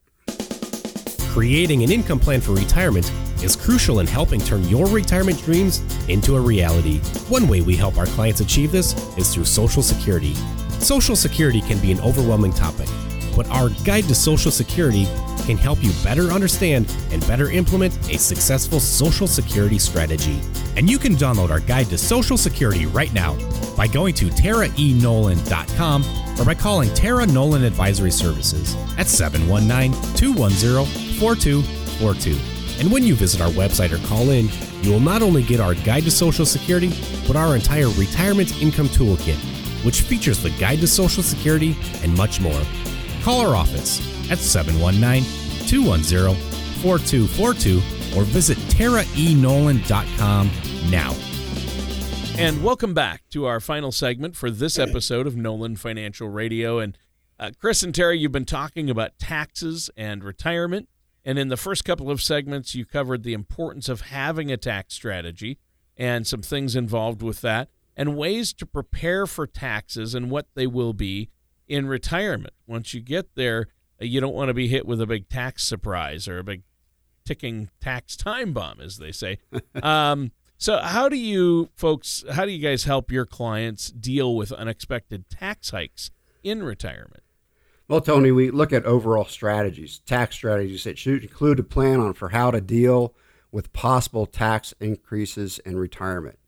Creating 1.31 1.85
an 1.85 1.92
income 1.92 2.18
plan 2.18 2.40
for 2.40 2.52
retirement 2.52 3.12
is 3.42 3.55
crucial 3.55 4.00
in 4.00 4.07
helping 4.07 4.40
turn 4.40 4.64
your 4.64 4.87
retirement 4.87 5.40
dreams 5.44 5.81
into 6.09 6.35
a 6.35 6.40
reality. 6.40 6.98
One 7.29 7.46
way 7.46 7.61
we 7.61 7.76
help 7.76 7.98
our 7.98 8.07
clients 8.07 8.40
achieve 8.40 8.72
this 8.72 8.94
is 9.16 9.33
through 9.33 9.44
Social 9.44 9.83
Security. 9.83 10.35
Social 10.80 11.16
Security 11.16 11.60
can 11.60 11.78
be 11.78 11.92
an 11.92 12.00
overwhelming 12.00 12.52
topic, 12.52 12.88
but 13.34 13.48
our 13.50 13.70
Guide 13.84 14.04
to 14.04 14.14
Social 14.14 14.50
Security 14.50 15.06
can 15.46 15.56
help 15.56 15.82
you 15.82 15.92
better 16.02 16.32
understand 16.32 16.92
and 17.10 17.26
better 17.26 17.50
implement 17.50 17.94
a 18.10 18.18
successful 18.18 18.80
Social 18.80 19.26
Security 19.26 19.78
strategy. 19.78 20.40
And 20.76 20.90
you 20.90 20.98
can 20.98 21.14
download 21.14 21.50
our 21.50 21.60
Guide 21.60 21.86
to 21.86 21.98
Social 21.98 22.36
Security 22.36 22.86
right 22.86 23.12
now 23.12 23.36
by 23.76 23.86
going 23.86 24.14
to 24.14 24.26
taraenolan.com 24.26 26.04
or 26.38 26.44
by 26.44 26.54
calling 26.54 26.92
Tara 26.94 27.26
Nolan 27.26 27.64
Advisory 27.64 28.10
Services 28.10 28.74
at 28.98 29.06
719 29.06 29.92
210 30.14 30.86
4242. 31.18 32.56
And 32.78 32.92
when 32.92 33.04
you 33.04 33.14
visit 33.14 33.40
our 33.40 33.50
website 33.50 33.92
or 33.92 34.06
call 34.06 34.30
in, 34.30 34.50
you 34.82 34.92
will 34.92 35.00
not 35.00 35.22
only 35.22 35.42
get 35.42 35.60
our 35.60 35.74
Guide 35.74 36.04
to 36.04 36.10
Social 36.10 36.44
Security, 36.44 36.92
but 37.26 37.36
our 37.36 37.54
entire 37.54 37.88
Retirement 37.90 38.60
Income 38.60 38.88
Toolkit, 38.88 39.38
which 39.87 40.01
features 40.01 40.42
the 40.42 40.51
Guide 40.51 40.81
to 40.81 40.88
Social 40.88 41.22
Security 41.22 41.77
and 42.03 42.12
much 42.16 42.40
more. 42.40 42.61
Call 43.22 43.40
our 43.40 43.55
office 43.55 44.01
at 44.33 44.38
719 44.38 45.22
210 45.68 46.35
4242 46.83 48.18
or 48.18 48.25
visit 48.25 48.59
taraenolan.com 48.59 50.51
now. 50.90 51.14
And 52.37 52.64
welcome 52.64 52.94
back 52.94 53.22
to 53.31 53.46
our 53.46 53.61
final 53.61 53.92
segment 53.92 54.35
for 54.35 54.51
this 54.51 54.77
episode 54.77 55.29
of 55.29 55.37
Nolan 55.37 55.77
Financial 55.77 56.29
Radio. 56.29 56.81
And 56.81 56.99
uh, 57.38 57.53
Chris 57.57 57.85
and 57.85 57.94
Terry, 57.94 58.18
you've 58.18 58.33
been 58.33 58.44
talking 58.44 58.90
about 58.90 59.20
taxes 59.20 59.88
and 59.96 60.25
retirement. 60.25 60.88
And 61.25 61.38
in 61.38 61.46
the 61.49 61.57
first 61.57 61.85
couple 61.85 62.11
of 62.11 62.20
segments, 62.20 62.75
you 62.75 62.85
covered 62.85 63.22
the 63.22 63.35
importance 63.35 63.88
of 63.88 64.01
having 64.03 64.51
a 64.51 64.57
tax 64.57 64.94
strategy 64.94 65.59
and 65.96 66.27
some 66.27 66.42
things 66.42 66.75
involved 66.75 67.22
with 67.22 67.40
that, 67.40 67.68
and 67.96 68.16
ways 68.16 68.52
to 68.52 68.66
prepare 68.66 69.26
for 69.26 69.46
taxes 69.46 70.14
and 70.14 70.30
what 70.30 70.46
they 70.54 70.66
will 70.66 70.92
be 70.92 71.30
in 71.66 71.87
retirement. 71.87 72.54
Once 72.66 72.94
you 72.94 73.00
get 73.00 73.35
there, 73.35 73.68
you 73.98 74.20
don't 74.20 74.35
want 74.35 74.48
to 74.48 74.54
be 74.54 74.68
hit 74.68 74.87
with 74.87 75.00
a 75.00 75.06
big 75.06 75.28
tax 75.28 75.64
surprise 75.64 76.28
or 76.28 76.38
a 76.38 76.44
big 76.44 76.62
ticking 77.24 77.70
tax 77.80 78.16
time 78.16 78.52
bomb, 78.52 78.80
as 78.80 78.98
they 78.98 79.12
say. 79.12 79.38
um, 79.82 80.32
so, 80.59 80.78
how 80.78 81.09
do 81.09 81.16
you 81.16 81.70
folks, 81.74 82.24
how 82.32 82.44
do 82.44 82.52
you 82.52 82.62
guys 82.62 82.85
help 82.85 83.11
your 83.11 83.26
clients 83.26 83.90
deal 83.90 84.35
with 84.35 84.52
unexpected 84.52 85.28
tax 85.28 85.70
hikes 85.70 86.11
in 86.42 86.62
retirement? 86.62 87.22
Well, 87.88 88.00
Tony, 88.00 88.32
we 88.32 88.50
look 88.50 88.72
at 88.72 88.85
overall 88.85 89.26
strategies, 89.26 90.00
tax 90.00 90.35
strategies 90.35 90.85
that 90.85 90.98
should 90.98 91.22
include 91.22 91.61
a 91.61 91.62
plan 91.62 92.00
on 92.00 92.14
for 92.14 92.30
how 92.30 92.50
to 92.50 92.61
deal 92.61 93.14
with 93.52 93.72
possible 93.72 94.26
tax 94.26 94.74
increases 94.80 95.61
in 95.61 95.78
retirement. 95.78 96.38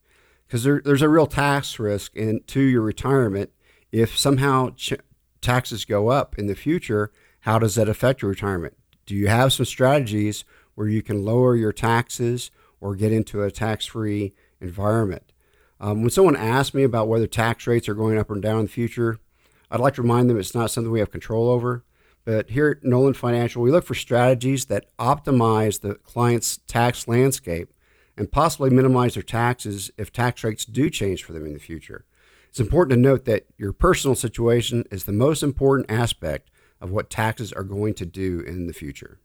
Because 0.49 0.65
there, 0.65 0.81
there's 0.83 1.03
a 1.03 1.09
real 1.09 1.27
tax 1.27 1.79
risk 1.79 2.17
into 2.17 2.63
your 2.63 2.83
retirement 2.83 3.51
if 3.93 4.19
somehow 4.19 4.71
ch- 4.71 4.95
taxes 5.41 5.85
go 5.85 6.09
up 6.09 6.39
in 6.39 6.47
the 6.47 6.57
future 6.57 7.13
how 7.41 7.59
does 7.59 7.77
that 7.77 7.89
affect 7.89 8.23
your 8.23 8.31
retirement? 8.31 8.77
Do 9.07 9.15
you 9.15 9.29
have 9.29 9.53
some 9.53 9.67
strategies 9.67 10.45
where 10.75 10.89
you 10.89 11.03
can 11.03 11.25
lower 11.25 11.57
your 11.57 11.73
taxes 11.73 12.51
or 12.81 12.95
get 12.95 13.13
into 13.13 13.43
a 13.43 13.51
tax 13.51 13.87
free 13.87 14.35
environment? 14.61 15.33
Um, 15.81 16.03
when 16.03 16.11
someone 16.11 16.37
asks 16.37 16.75
me 16.75 16.83
about 16.83 17.09
whether 17.09 17.27
tax 17.27 17.67
rates 17.67 17.89
are 17.89 17.95
going 17.95 18.19
up 18.19 18.31
or 18.31 18.41
down 18.41 18.59
in 18.59 18.67
the 18.67 18.71
future, 18.71 19.19
I'd 19.71 19.81
like 19.81 19.95
to 19.95 20.03
remind 20.03 20.29
them 20.29 20.39
it's 20.39 20.55
not 20.55 20.71
something 20.71 20.91
we 20.91 20.99
have 20.99 21.11
control 21.11 21.49
over. 21.49 21.85
But 22.25 22.51
here 22.51 22.71
at 22.71 22.85
Nolan 22.85 23.15
Financial, 23.15 23.63
we 23.63 23.71
look 23.71 23.85
for 23.85 23.95
strategies 23.95 24.67
that 24.67 24.95
optimize 24.99 25.81
the 25.81 25.95
client's 25.95 26.59
tax 26.67 27.07
landscape 27.07 27.73
and 28.19 28.31
possibly 28.31 28.69
minimize 28.69 29.15
their 29.15 29.23
taxes 29.23 29.91
if 29.97 30.13
tax 30.13 30.43
rates 30.43 30.65
do 30.65 30.91
change 30.91 31.23
for 31.23 31.33
them 31.33 31.47
in 31.47 31.55
the 31.55 31.61
future. 31.61 32.05
It's 32.51 32.61
important 32.61 32.97
to 32.97 33.01
note 33.01 33.25
that 33.27 33.47
your 33.57 33.73
personal 33.73 34.17
situation 34.17 34.85
is 34.91 35.05
the 35.05 35.13
most 35.13 35.43
important 35.43 35.91
aspect 35.91 36.51
of 36.81 36.91
what 36.91 37.11
taxes 37.11 37.53
are 37.53 37.63
going 37.63 37.95
to 37.95 38.07
do 38.07 38.41
in 38.41 38.67
the 38.67 38.73
future. 38.73 39.21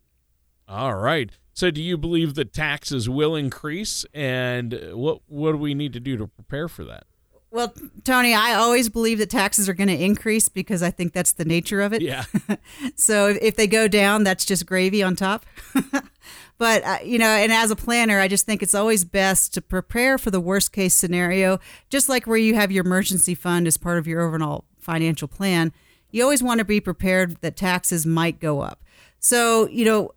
All 0.68 0.94
right. 0.94 1.30
So, 1.52 1.70
do 1.70 1.82
you 1.82 1.96
believe 1.96 2.34
that 2.34 2.52
taxes 2.52 3.08
will 3.08 3.36
increase, 3.36 4.04
and 4.12 4.72
what 4.92 5.20
what 5.26 5.52
do 5.52 5.58
we 5.58 5.74
need 5.74 5.92
to 5.92 6.00
do 6.00 6.16
to 6.16 6.26
prepare 6.26 6.68
for 6.68 6.84
that? 6.84 7.06
Well, 7.54 7.72
Tony, 8.02 8.34
I 8.34 8.54
always 8.54 8.88
believe 8.88 9.18
that 9.18 9.30
taxes 9.30 9.68
are 9.68 9.74
going 9.74 9.88
to 9.88 9.96
increase 9.96 10.48
because 10.48 10.82
I 10.82 10.90
think 10.90 11.12
that's 11.12 11.32
the 11.32 11.44
nature 11.44 11.82
of 11.82 11.92
it. 11.92 12.02
Yeah. 12.02 12.24
so 12.96 13.36
if 13.40 13.54
they 13.54 13.68
go 13.68 13.86
down, 13.86 14.24
that's 14.24 14.44
just 14.44 14.66
gravy 14.66 15.04
on 15.04 15.14
top. 15.14 15.46
but 16.58 16.84
uh, 16.84 16.98
you 17.04 17.18
know, 17.18 17.26
and 17.26 17.52
as 17.52 17.70
a 17.70 17.76
planner, 17.76 18.20
I 18.20 18.28
just 18.28 18.46
think 18.46 18.62
it's 18.62 18.74
always 18.74 19.04
best 19.04 19.54
to 19.54 19.60
prepare 19.60 20.18
for 20.18 20.30
the 20.30 20.40
worst 20.40 20.72
case 20.72 20.94
scenario, 20.94 21.58
just 21.90 22.08
like 22.08 22.26
where 22.26 22.36
you 22.36 22.54
have 22.54 22.70
your 22.70 22.84
emergency 22.84 23.34
fund 23.34 23.66
as 23.66 23.76
part 23.76 23.98
of 23.98 24.06
your 24.06 24.22
overall 24.22 24.64
financial 24.78 25.28
plan 25.28 25.72
you 26.14 26.22
always 26.22 26.44
want 26.44 26.60
to 26.60 26.64
be 26.64 26.80
prepared 26.80 27.40
that 27.40 27.56
taxes 27.56 28.06
might 28.06 28.38
go 28.38 28.60
up. 28.60 28.84
So, 29.18 29.68
you 29.68 29.84
know, 29.84 30.12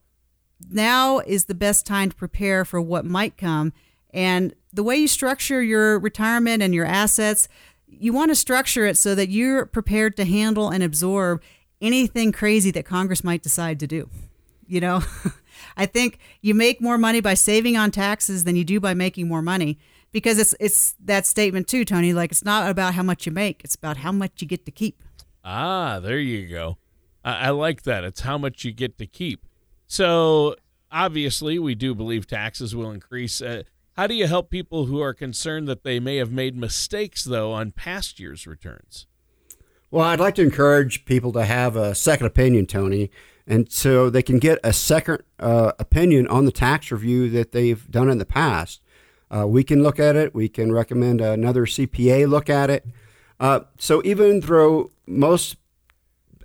now 0.69 1.17
is 1.17 1.45
the 1.45 1.55
best 1.55 1.87
time 1.87 2.11
to 2.11 2.15
prepare 2.15 2.63
for 2.63 2.79
what 2.79 3.03
might 3.03 3.35
come. 3.35 3.73
And 4.13 4.53
the 4.71 4.83
way 4.83 4.97
you 4.97 5.07
structure 5.07 5.59
your 5.59 5.97
retirement 5.97 6.61
and 6.61 6.71
your 6.71 6.85
assets, 6.85 7.49
you 7.87 8.13
want 8.13 8.29
to 8.29 8.35
structure 8.35 8.85
it 8.85 8.95
so 8.95 9.15
that 9.15 9.29
you're 9.29 9.65
prepared 9.65 10.15
to 10.17 10.25
handle 10.25 10.69
and 10.69 10.83
absorb 10.83 11.41
anything 11.81 12.31
crazy 12.31 12.69
that 12.69 12.85
Congress 12.85 13.23
might 13.23 13.41
decide 13.41 13.79
to 13.79 13.87
do. 13.87 14.07
You 14.67 14.81
know, 14.81 15.03
I 15.77 15.85
think 15.85 16.19
you 16.41 16.53
make 16.53 16.81
more 16.81 16.97
money 16.97 17.21
by 17.21 17.33
saving 17.33 17.77
on 17.77 17.91
taxes 17.91 18.43
than 18.43 18.55
you 18.55 18.63
do 18.63 18.79
by 18.79 18.93
making 18.93 19.27
more 19.27 19.41
money 19.41 19.79
because 20.11 20.37
it's 20.37 20.55
it's 20.59 20.95
that 21.03 21.25
statement 21.25 21.67
too, 21.67 21.85
Tony. 21.85 22.13
Like 22.13 22.31
it's 22.31 22.45
not 22.45 22.69
about 22.69 22.93
how 22.93 23.03
much 23.03 23.25
you 23.25 23.31
make; 23.31 23.63
it's 23.63 23.75
about 23.75 23.97
how 23.97 24.11
much 24.11 24.41
you 24.41 24.47
get 24.47 24.65
to 24.65 24.71
keep. 24.71 25.01
Ah, 25.43 25.99
there 25.99 26.19
you 26.19 26.47
go. 26.47 26.77
I, 27.23 27.47
I 27.47 27.49
like 27.49 27.83
that. 27.83 28.03
It's 28.03 28.21
how 28.21 28.37
much 28.37 28.65
you 28.65 28.71
get 28.71 28.97
to 28.97 29.05
keep. 29.05 29.45
So 29.87 30.55
obviously, 30.91 31.59
we 31.59 31.75
do 31.75 31.95
believe 31.95 32.27
taxes 32.27 32.75
will 32.75 32.91
increase. 32.91 33.41
Uh, 33.41 33.63
how 33.93 34.07
do 34.07 34.13
you 34.13 34.27
help 34.27 34.49
people 34.49 34.85
who 34.85 35.01
are 35.01 35.13
concerned 35.13 35.67
that 35.67 35.83
they 35.83 35.99
may 35.99 36.17
have 36.17 36.31
made 36.31 36.55
mistakes, 36.55 37.23
though, 37.23 37.51
on 37.51 37.71
past 37.71 38.19
year's 38.19 38.45
returns? 38.45 39.07
Well, 39.89 40.05
I'd 40.05 40.19
like 40.19 40.35
to 40.35 40.43
encourage 40.43 41.05
people 41.05 41.31
to 41.33 41.45
have 41.45 41.75
a 41.75 41.95
second 41.95 42.27
opinion, 42.27 42.65
Tony. 42.65 43.09
And 43.47 43.71
so 43.71 44.09
they 44.09 44.21
can 44.21 44.39
get 44.39 44.59
a 44.61 44.73
second 44.73 45.23
uh, 45.39 45.71
opinion 45.79 46.27
on 46.27 46.45
the 46.45 46.51
tax 46.51 46.91
review 46.91 47.29
that 47.29 47.53
they've 47.53 47.89
done 47.89 48.09
in 48.09 48.17
the 48.17 48.25
past. 48.25 48.81
Uh, 49.33 49.47
we 49.47 49.63
can 49.63 49.81
look 49.81 49.99
at 49.99 50.17
it. 50.17 50.35
We 50.35 50.49
can 50.49 50.73
recommend 50.73 51.21
another 51.21 51.65
CPA 51.65 52.27
look 52.27 52.49
at 52.49 52.69
it. 52.69 52.85
Uh, 53.39 53.61
so 53.77 54.01
even 54.03 54.41
though 54.41 54.91
most 55.05 55.55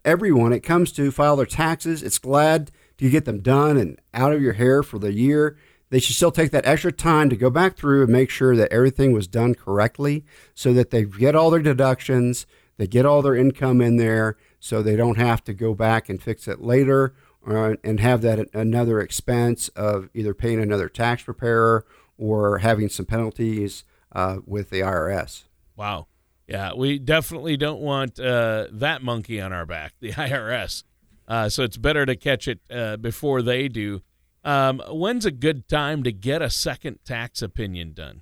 everyone 0.04 0.52
it 0.52 0.60
comes 0.60 0.92
to 0.92 1.10
file 1.10 1.36
their 1.36 1.46
taxes, 1.46 2.02
it's 2.02 2.18
glad 2.18 2.70
to 2.98 3.10
get 3.10 3.24
them 3.24 3.40
done 3.40 3.76
and 3.76 4.00
out 4.14 4.32
of 4.32 4.42
your 4.42 4.52
hair 4.52 4.82
for 4.82 4.98
the 4.98 5.12
year. 5.12 5.56
They 5.90 5.98
should 5.98 6.16
still 6.16 6.32
take 6.32 6.52
that 6.52 6.66
extra 6.66 6.92
time 6.92 7.28
to 7.30 7.36
go 7.36 7.50
back 7.50 7.76
through 7.76 8.04
and 8.04 8.12
make 8.12 8.30
sure 8.30 8.56
that 8.56 8.72
everything 8.72 9.12
was 9.12 9.26
done 9.26 9.54
correctly 9.54 10.24
so 10.54 10.72
that 10.72 10.90
they 10.90 11.04
get 11.04 11.34
all 11.34 11.50
their 11.50 11.60
deductions, 11.60 12.46
they 12.78 12.86
get 12.86 13.04
all 13.04 13.22
their 13.22 13.36
income 13.36 13.80
in 13.80 13.96
there 13.96 14.36
so 14.64 14.80
they 14.80 14.94
don't 14.94 15.18
have 15.18 15.42
to 15.42 15.52
go 15.52 15.74
back 15.74 16.08
and 16.08 16.22
fix 16.22 16.46
it 16.46 16.60
later 16.62 17.16
or, 17.44 17.76
and 17.82 17.98
have 17.98 18.22
that 18.22 18.48
another 18.54 19.00
expense 19.00 19.66
of 19.70 20.08
either 20.14 20.32
paying 20.32 20.60
another 20.60 20.88
tax 20.88 21.24
preparer 21.24 21.84
or 22.16 22.58
having 22.58 22.88
some 22.88 23.04
penalties 23.04 23.82
uh, 24.12 24.36
with 24.46 24.70
the 24.70 24.78
IRS. 24.78 25.42
Wow. 25.74 26.06
Yeah, 26.46 26.74
we 26.74 27.00
definitely 27.00 27.56
don't 27.56 27.80
want 27.80 28.20
uh, 28.20 28.68
that 28.70 29.02
monkey 29.02 29.40
on 29.40 29.52
our 29.52 29.66
back, 29.66 29.94
the 29.98 30.12
IRS. 30.12 30.84
Uh, 31.26 31.48
so 31.48 31.64
it's 31.64 31.76
better 31.76 32.06
to 32.06 32.14
catch 32.14 32.46
it 32.46 32.60
uh, 32.70 32.96
before 32.98 33.42
they 33.42 33.66
do. 33.66 34.00
Um, 34.44 34.80
when's 34.88 35.26
a 35.26 35.32
good 35.32 35.68
time 35.68 36.04
to 36.04 36.12
get 36.12 36.40
a 36.40 36.50
second 36.50 37.00
tax 37.04 37.42
opinion 37.42 37.94
done? 37.94 38.20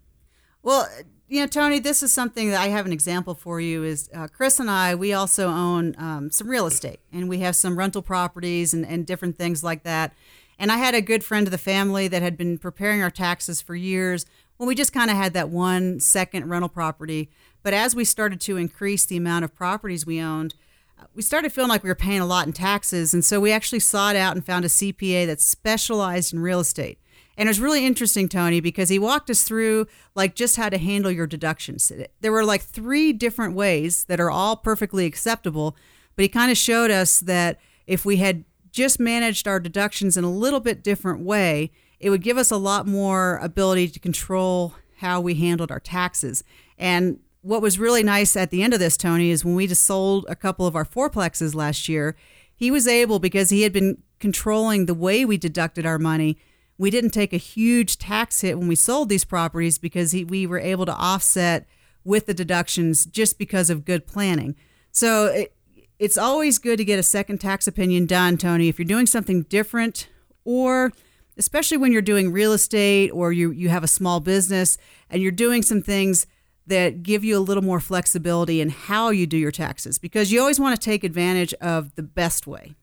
Well, 0.62 0.88
you 1.30 1.40
know, 1.40 1.46
Tony, 1.46 1.78
this 1.78 2.02
is 2.02 2.12
something 2.12 2.50
that 2.50 2.60
I 2.60 2.66
have 2.68 2.86
an 2.86 2.92
example 2.92 3.34
for 3.34 3.60
you. 3.60 3.84
Is 3.84 4.10
uh, 4.12 4.26
Chris 4.26 4.58
and 4.58 4.68
I, 4.68 4.96
we 4.96 5.12
also 5.12 5.48
own 5.48 5.94
um, 5.96 6.32
some 6.32 6.48
real 6.48 6.66
estate, 6.66 6.98
and 7.12 7.28
we 7.28 7.38
have 7.38 7.54
some 7.54 7.78
rental 7.78 8.02
properties 8.02 8.74
and, 8.74 8.84
and 8.84 9.06
different 9.06 9.38
things 9.38 9.62
like 9.62 9.84
that. 9.84 10.12
And 10.58 10.72
I 10.72 10.78
had 10.78 10.96
a 10.96 11.00
good 11.00 11.22
friend 11.22 11.46
of 11.46 11.52
the 11.52 11.58
family 11.58 12.08
that 12.08 12.20
had 12.20 12.36
been 12.36 12.58
preparing 12.58 13.00
our 13.00 13.12
taxes 13.12 13.62
for 13.62 13.76
years. 13.76 14.26
When 14.56 14.66
we 14.66 14.74
just 14.74 14.92
kind 14.92 15.08
of 15.08 15.16
had 15.16 15.32
that 15.34 15.48
one 15.48 16.00
second 16.00 16.50
rental 16.50 16.68
property. 16.68 17.30
But 17.62 17.74
as 17.74 17.94
we 17.94 18.04
started 18.04 18.40
to 18.42 18.56
increase 18.56 19.06
the 19.06 19.16
amount 19.16 19.44
of 19.44 19.54
properties 19.54 20.04
we 20.04 20.20
owned, 20.20 20.54
uh, 20.98 21.04
we 21.14 21.22
started 21.22 21.52
feeling 21.52 21.70
like 21.70 21.84
we 21.84 21.90
were 21.90 21.94
paying 21.94 22.20
a 22.20 22.26
lot 22.26 22.46
in 22.46 22.52
taxes. 22.52 23.14
And 23.14 23.24
so 23.24 23.38
we 23.38 23.52
actually 23.52 23.80
sought 23.80 24.16
out 24.16 24.34
and 24.34 24.44
found 24.44 24.64
a 24.64 24.68
CPA 24.68 25.26
that 25.26 25.40
specialized 25.40 26.34
in 26.34 26.40
real 26.40 26.60
estate. 26.60 26.98
And 27.40 27.48
it 27.48 27.52
was 27.52 27.60
really 27.60 27.86
interesting, 27.86 28.28
Tony, 28.28 28.60
because 28.60 28.90
he 28.90 28.98
walked 28.98 29.30
us 29.30 29.44
through 29.44 29.86
like 30.14 30.34
just 30.34 30.56
how 30.56 30.68
to 30.68 30.76
handle 30.76 31.10
your 31.10 31.26
deductions. 31.26 31.90
There 32.20 32.32
were 32.32 32.44
like 32.44 32.60
three 32.60 33.14
different 33.14 33.54
ways 33.54 34.04
that 34.04 34.20
are 34.20 34.30
all 34.30 34.56
perfectly 34.56 35.06
acceptable, 35.06 35.74
but 36.14 36.22
he 36.22 36.28
kind 36.28 36.50
of 36.50 36.58
showed 36.58 36.90
us 36.90 37.18
that 37.20 37.58
if 37.86 38.04
we 38.04 38.18
had 38.18 38.44
just 38.72 39.00
managed 39.00 39.48
our 39.48 39.58
deductions 39.58 40.18
in 40.18 40.24
a 40.24 40.30
little 40.30 40.60
bit 40.60 40.84
different 40.84 41.20
way, 41.20 41.72
it 41.98 42.10
would 42.10 42.22
give 42.22 42.36
us 42.36 42.50
a 42.50 42.58
lot 42.58 42.86
more 42.86 43.38
ability 43.38 43.88
to 43.88 43.98
control 43.98 44.74
how 44.98 45.18
we 45.18 45.34
handled 45.34 45.70
our 45.70 45.80
taxes. 45.80 46.44
And 46.76 47.20
what 47.40 47.62
was 47.62 47.78
really 47.78 48.02
nice 48.02 48.36
at 48.36 48.50
the 48.50 48.62
end 48.62 48.74
of 48.74 48.80
this, 48.80 48.98
Tony, 48.98 49.30
is 49.30 49.46
when 49.46 49.54
we 49.54 49.66
just 49.66 49.84
sold 49.84 50.26
a 50.28 50.36
couple 50.36 50.66
of 50.66 50.76
our 50.76 50.84
fourplexes 50.84 51.54
last 51.54 51.88
year, 51.88 52.16
he 52.54 52.70
was 52.70 52.86
able, 52.86 53.18
because 53.18 53.48
he 53.48 53.62
had 53.62 53.72
been 53.72 54.02
controlling 54.18 54.84
the 54.84 54.92
way 54.92 55.24
we 55.24 55.38
deducted 55.38 55.86
our 55.86 55.98
money, 55.98 56.36
we 56.80 56.90
didn't 56.90 57.10
take 57.10 57.32
a 57.32 57.38
huge 57.38 57.98
tax 57.98 58.40
hit 58.40 58.58
when 58.58 58.68
we 58.68 58.74
sold 58.74 59.08
these 59.08 59.24
properties 59.24 59.78
because 59.78 60.12
he, 60.12 60.24
we 60.24 60.46
were 60.46 60.58
able 60.58 60.86
to 60.86 60.94
offset 60.94 61.66
with 62.04 62.26
the 62.26 62.34
deductions 62.34 63.04
just 63.04 63.38
because 63.38 63.68
of 63.68 63.84
good 63.84 64.06
planning. 64.06 64.56
So 64.90 65.26
it, 65.26 65.54
it's 65.98 66.16
always 66.16 66.58
good 66.58 66.78
to 66.78 66.84
get 66.84 66.98
a 66.98 67.02
second 67.02 67.38
tax 67.38 67.66
opinion 67.66 68.06
done, 68.06 68.38
Tony, 68.38 68.68
if 68.68 68.78
you're 68.78 68.86
doing 68.86 69.06
something 69.06 69.42
different 69.42 70.08
or 70.44 70.92
especially 71.36 71.76
when 71.76 71.92
you're 71.92 72.02
doing 72.02 72.32
real 72.32 72.52
estate 72.52 73.10
or 73.10 73.32
you, 73.32 73.50
you 73.50 73.68
have 73.68 73.84
a 73.84 73.88
small 73.88 74.20
business 74.20 74.78
and 75.10 75.22
you're 75.22 75.32
doing 75.32 75.62
some 75.62 75.82
things– 75.82 76.26
that 76.70 77.02
give 77.02 77.22
you 77.24 77.36
a 77.36 77.40
little 77.40 77.62
more 77.62 77.80
flexibility 77.80 78.60
in 78.60 78.70
how 78.70 79.10
you 79.10 79.26
do 79.26 79.36
your 79.36 79.50
taxes 79.50 79.98
because 79.98 80.32
you 80.32 80.40
always 80.40 80.58
want 80.58 80.80
to 80.80 80.84
take 80.84 81.04
advantage 81.04 81.52
of 81.54 81.94
the 81.96 82.02
best 82.02 82.46
way. 82.46 82.74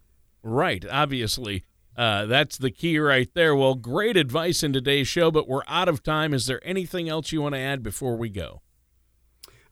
Right, 0.43 0.85
obviously. 0.89 1.63
Uh, 1.97 2.27
that's 2.27 2.57
the 2.57 2.69
key 2.69 2.99
right 2.99 3.33
there. 3.33 3.55
Well, 3.55 3.73
great 3.73 4.15
advice 4.15 4.61
in 4.61 4.71
today's 4.71 5.07
show, 5.07 5.31
but 5.31 5.47
we're 5.47 5.63
out 5.67 5.89
of 5.89 6.03
time. 6.03 6.31
Is 6.33 6.45
there 6.45 6.61
anything 6.63 7.09
else 7.09 7.31
you 7.31 7.41
want 7.41 7.55
to 7.55 7.59
add 7.59 7.81
before 7.81 8.15
we 8.15 8.29
go? 8.29 8.61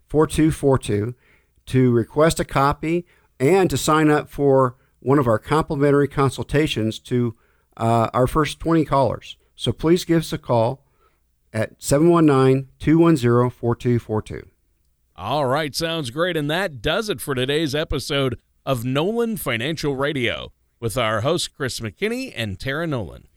4242 0.07 1.15
to 1.67 1.91
request 1.91 2.39
a 2.39 2.45
copy 2.45 3.05
and 3.39 3.69
to 3.69 3.77
sign 3.77 4.09
up 4.09 4.27
for 4.29 4.75
one 4.99 5.19
of 5.19 5.27
our 5.27 5.39
complimentary 5.39 6.07
consultations 6.07 6.99
to 6.99 7.35
uh, 7.77 8.09
our 8.13 8.27
first 8.27 8.59
20 8.59 8.85
callers. 8.85 9.37
So 9.55 9.71
please 9.71 10.05
give 10.05 10.19
us 10.19 10.33
a 10.33 10.37
call 10.37 10.85
at 11.53 11.81
719 11.81 12.69
210 12.79 13.49
4242. 13.49 14.49
All 15.15 15.45
right, 15.45 15.75
sounds 15.75 16.11
great. 16.11 16.37
And 16.37 16.49
that 16.49 16.81
does 16.81 17.09
it 17.09 17.19
for 17.19 17.35
today's 17.35 17.75
episode 17.75 18.39
of 18.65 18.85
Nolan 18.85 19.35
Financial 19.35 19.95
Radio 19.95 20.53
with 20.79 20.97
our 20.97 21.21
host, 21.21 21.53
Chris 21.55 21.79
McKinney 21.79 22.31
and 22.35 22.59
Tara 22.59 22.87
Nolan. 22.87 23.27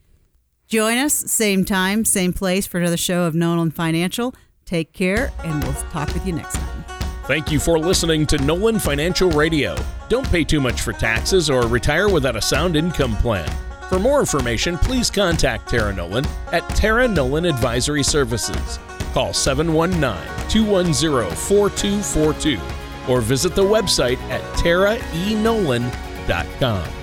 Join 0.67 0.97
us, 0.97 1.13
same 1.13 1.65
time, 1.65 2.05
same 2.05 2.31
place 2.31 2.65
for 2.65 2.79
another 2.79 2.97
show 2.97 3.23
of 3.23 3.35
Nolan 3.35 3.71
Financial. 3.71 4.33
Take 4.65 4.93
care, 4.93 5.31
and 5.43 5.61
we'll 5.63 5.73
talk 5.91 6.13
with 6.13 6.25
you 6.25 6.33
next 6.33 6.55
time. 6.55 7.02
Thank 7.25 7.53
you 7.53 7.59
for 7.59 7.79
listening 7.79 8.25
to 8.27 8.37
Nolan 8.39 8.79
Financial 8.79 9.31
Radio. 9.31 9.77
Don't 10.09 10.29
pay 10.29 10.43
too 10.43 10.59
much 10.59 10.81
for 10.81 10.91
taxes 10.91 11.49
or 11.49 11.65
retire 11.67 12.09
without 12.09 12.35
a 12.35 12.41
sound 12.41 12.75
income 12.75 13.15
plan. 13.15 13.49
For 13.87 13.97
more 13.97 14.19
information, 14.19 14.77
please 14.77 15.09
contact 15.09 15.69
Tara 15.69 15.93
Nolan 15.93 16.25
at 16.51 16.67
Tara 16.75 17.07
Nolan 17.07 17.45
Advisory 17.45 18.03
Services. 18.03 18.77
Call 19.13 19.31
719 19.31 20.49
210 20.49 21.33
4242 21.33 22.59
or 23.07 23.21
visit 23.21 23.55
the 23.55 23.63
website 23.63 24.17
at 24.29 24.41
taraenolan.com. 24.57 27.02